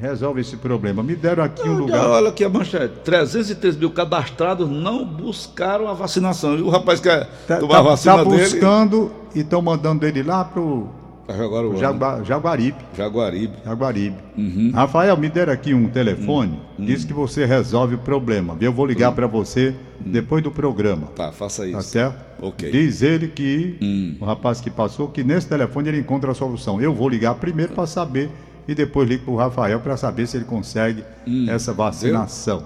resolve 0.02 0.40
esse 0.40 0.56
problema? 0.56 1.02
Me 1.02 1.14
deram 1.14 1.44
aqui 1.44 1.66
um 1.68 1.74
lugar. 1.78 2.06
olha 2.08 2.28
aqui 2.28 2.44
a 2.44 2.48
manchete. 2.48 2.94
303 3.04 3.76
mil 3.76 3.90
cadastrados 3.90 4.68
não 4.68 5.04
buscaram 5.04 5.88
a 5.88 5.94
vacinação. 5.94 6.58
E 6.58 6.62
o 6.62 6.68
rapaz 6.68 7.00
quer 7.00 7.26
Tá, 7.46 7.56
tomar 7.58 7.76
a 7.76 7.76
tá- 7.78 7.82
vacina 7.90 8.16
tá 8.18 8.24
dele. 8.24 8.36
buscando 8.42 9.12
e 9.34 9.40
estão 9.40 9.62
mandando 9.62 10.04
ele 10.06 10.22
lá 10.22 10.44
pro 10.44 10.88
o 11.28 11.76
Jagua- 11.78 12.22
Jaguaribe. 12.24 12.76
Jaguaribe. 12.94 13.52
Jaguaribe. 13.64 14.16
Uhum. 14.36 14.72
Rafael, 14.74 15.16
me 15.16 15.28
deram 15.30 15.52
aqui 15.52 15.72
um 15.72 15.88
telefone. 15.88 16.58
Hum. 16.78 16.84
Diz 16.84 17.04
que 17.04 17.12
você 17.12 17.46
resolve 17.46 17.94
o 17.94 17.98
problema. 17.98 18.56
Eu 18.60 18.72
vou 18.72 18.84
ligar 18.84 19.12
para 19.12 19.26
você 19.26 19.72
depois 20.00 20.42
do 20.42 20.50
programa. 20.50 21.06
Tá, 21.14 21.30
faça 21.32 21.62
Tá 21.62 21.68
isso. 21.68 21.82
certo? 21.90 22.16
Ok. 22.42 22.70
Diz 22.70 23.02
ele 23.02 23.28
que 23.28 23.78
Hum. 23.80 24.16
o 24.20 24.24
rapaz 24.26 24.60
que 24.60 24.68
passou 24.68 25.08
que 25.08 25.22
nesse 25.22 25.48
telefone 25.48 25.88
ele 25.88 26.00
encontra 26.00 26.32
a 26.32 26.34
solução. 26.34 26.80
Eu 26.82 26.92
vou 26.92 27.08
ligar 27.08 27.34
primeiro 27.36 27.72
para 27.72 27.86
saber 27.86 28.28
e 28.66 28.74
depois 28.74 29.08
ligo 29.08 29.24
para 29.24 29.32
o 29.34 29.36
Rafael 29.36 29.80
para 29.80 29.96
saber 29.96 30.26
se 30.26 30.36
ele 30.36 30.44
consegue 30.44 31.04
essa 31.48 31.72
vacinação. 31.72 32.64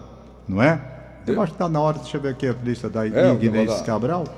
Não 0.48 0.62
é? 0.62 0.80
Eu 1.26 1.40
acho 1.42 1.52
que 1.52 1.56
está 1.56 1.68
na 1.68 1.80
hora. 1.80 1.98
Deixa 1.98 2.16
eu 2.16 2.20
ver 2.20 2.30
aqui 2.30 2.46
a 2.46 2.54
lista 2.64 2.88
da 2.88 3.06
É, 3.06 3.35
Inês. 3.40 3.80
Cabral. 3.82 4.24
Deixa 4.24 4.37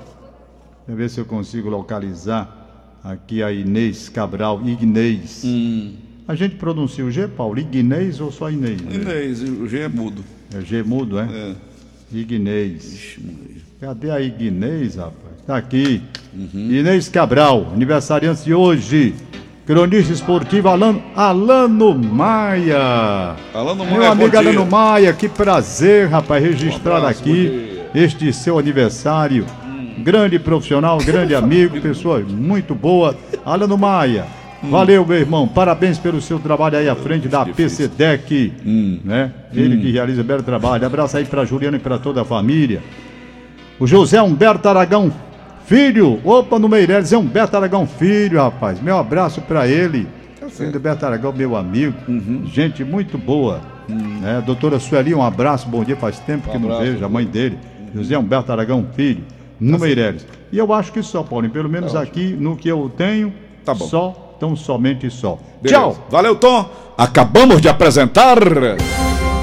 eu 0.87 0.95
ver 0.95 1.09
se 1.09 1.19
eu 1.19 1.25
consigo 1.25 1.69
localizar 1.69 2.97
aqui 3.03 3.43
a 3.43 3.51
Inês 3.51 4.09
Cabral. 4.09 4.61
Ignez. 4.65 5.43
Hum. 5.45 5.93
A 6.27 6.35
gente 6.35 6.55
pronuncia 6.55 7.03
o 7.03 7.11
G, 7.11 7.27
Paulo? 7.27 7.59
Ignez 7.59 8.19
ou 8.19 8.31
só 8.31 8.49
Inês? 8.49 8.81
Inês, 8.81 9.41
o 9.43 9.67
G 9.67 9.79
é 9.81 9.87
mudo. 9.87 10.23
É 10.55 10.61
G 10.61 10.83
mudo, 10.83 11.19
é? 11.19 11.23
É. 11.25 11.55
Ixi. 12.11 13.21
Cadê 13.79 14.09
a 14.11 14.19
Ignez, 14.19 14.95
rapaz? 14.95 15.15
Tá 15.45 15.57
aqui. 15.57 16.01
Uhum. 16.33 16.71
Inês 16.71 17.07
Cabral, 17.07 17.71
aniversariante 17.73 18.43
de 18.43 18.53
hoje. 18.53 19.15
Cronista 19.69 20.11
esportivo 20.11 20.67
Alano, 20.67 20.99
Alano 21.15 21.93
Maia. 21.93 23.35
Alano 23.53 23.85
Meu 23.85 23.97
Maia, 23.97 24.09
amigo 24.09 24.31
bom 24.31 24.41
dia. 24.41 24.49
Alano 24.49 24.65
Maia, 24.65 25.13
que 25.13 25.29
prazer, 25.29 26.07
rapaz, 26.07 26.43
registrar 26.43 26.95
Um 26.95 26.97
abraço, 26.97 27.21
aqui 27.21 27.79
este 27.93 28.33
seu 28.33 28.57
aniversário. 28.57 29.45
Grande 29.99 30.39
profissional, 30.39 30.97
grande 30.97 31.35
amigo, 31.37 31.79
pessoa 31.79 32.19
muito 32.19 32.73
boa. 32.73 33.15
Alano 33.45 33.77
Maia, 33.77 34.25
Hum. 34.63 34.71
valeu, 34.71 35.05
meu 35.05 35.19
irmão. 35.19 35.47
Parabéns 35.47 35.99
pelo 35.99 36.19
seu 36.19 36.39
trabalho 36.39 36.79
aí 36.79 36.89
à 36.89 36.95
frente 36.95 37.27
da 37.27 37.45
PCDEC. 37.45 38.51
Hum. 38.65 38.99
Né? 39.05 39.31
Ele 39.53 39.77
que 39.77 39.91
realiza 39.91 40.23
belo 40.23 40.41
trabalho. 40.41 40.83
Abraço 40.83 41.15
aí 41.15 41.25
pra 41.25 41.45
Juliana 41.45 41.77
e 41.77 41.79
pra 41.79 41.99
toda 41.99 42.23
a 42.23 42.25
família. 42.25 42.81
O 43.79 43.85
José 43.85 44.19
Humberto 44.19 44.67
Aragão 44.67 45.13
Filho. 45.69 46.19
Opa, 46.25 46.57
no 46.57 46.67
Meireles, 46.67 47.13
é 47.13 47.17
Humberto 47.17 47.55
Aragão 47.55 47.85
Filho, 47.85 48.41
rapaz. 48.41 48.81
Meu 48.81 48.97
abraço 48.97 49.39
pra 49.39 49.67
ele. 49.67 50.07
Tá. 50.39 50.49
Filho 50.49 50.71
do 50.71 50.79
Humberto 50.79 51.05
Aragão, 51.05 51.31
meu 51.31 51.55
amigo. 51.55 51.93
Uhum. 52.07 52.41
Gente 52.51 52.83
muito 52.83 53.19
boa. 53.19 53.61
Né? 53.87 54.41
Doutora 54.43 54.79
Sueli, 54.79 55.13
um 55.13 55.21
abraço, 55.21 55.69
bom 55.69 55.83
dia. 55.83 55.95
Faz 55.95 56.17
tempo 56.17 56.49
Um 56.49 56.51
que 56.51 56.57
não 56.57 56.71
abraço, 56.71 56.91
vejo 56.91 57.05
a 57.05 57.09
mãe 57.09 57.23
dele. 57.23 57.59
José 57.93 58.17
Humberto 58.17 58.51
Aragão 58.51 58.83
Filho, 58.95 59.23
no 59.59 59.77
Meireles. 59.77 60.25
E 60.51 60.57
eu 60.57 60.73
acho 60.73 60.91
que 60.91 61.03
só, 61.03 61.21
Paulinho. 61.21 61.53
Pelo 61.53 61.69
menos 61.69 61.95
aqui 61.95 62.33
no 62.33 62.57
que 62.57 62.67
eu 62.67 62.91
tenho, 62.97 63.31
Tá 63.63 63.75
bom. 63.75 63.85
só, 63.85 64.35
tão 64.39 64.55
somente 64.55 65.07
só. 65.11 65.37
Beleza. 65.61 65.79
Tchau! 65.81 66.07
Valeu, 66.09 66.35
Tom. 66.35 66.67
Acabamos 66.97 67.61
de 67.61 67.69
apresentar. 67.69 68.39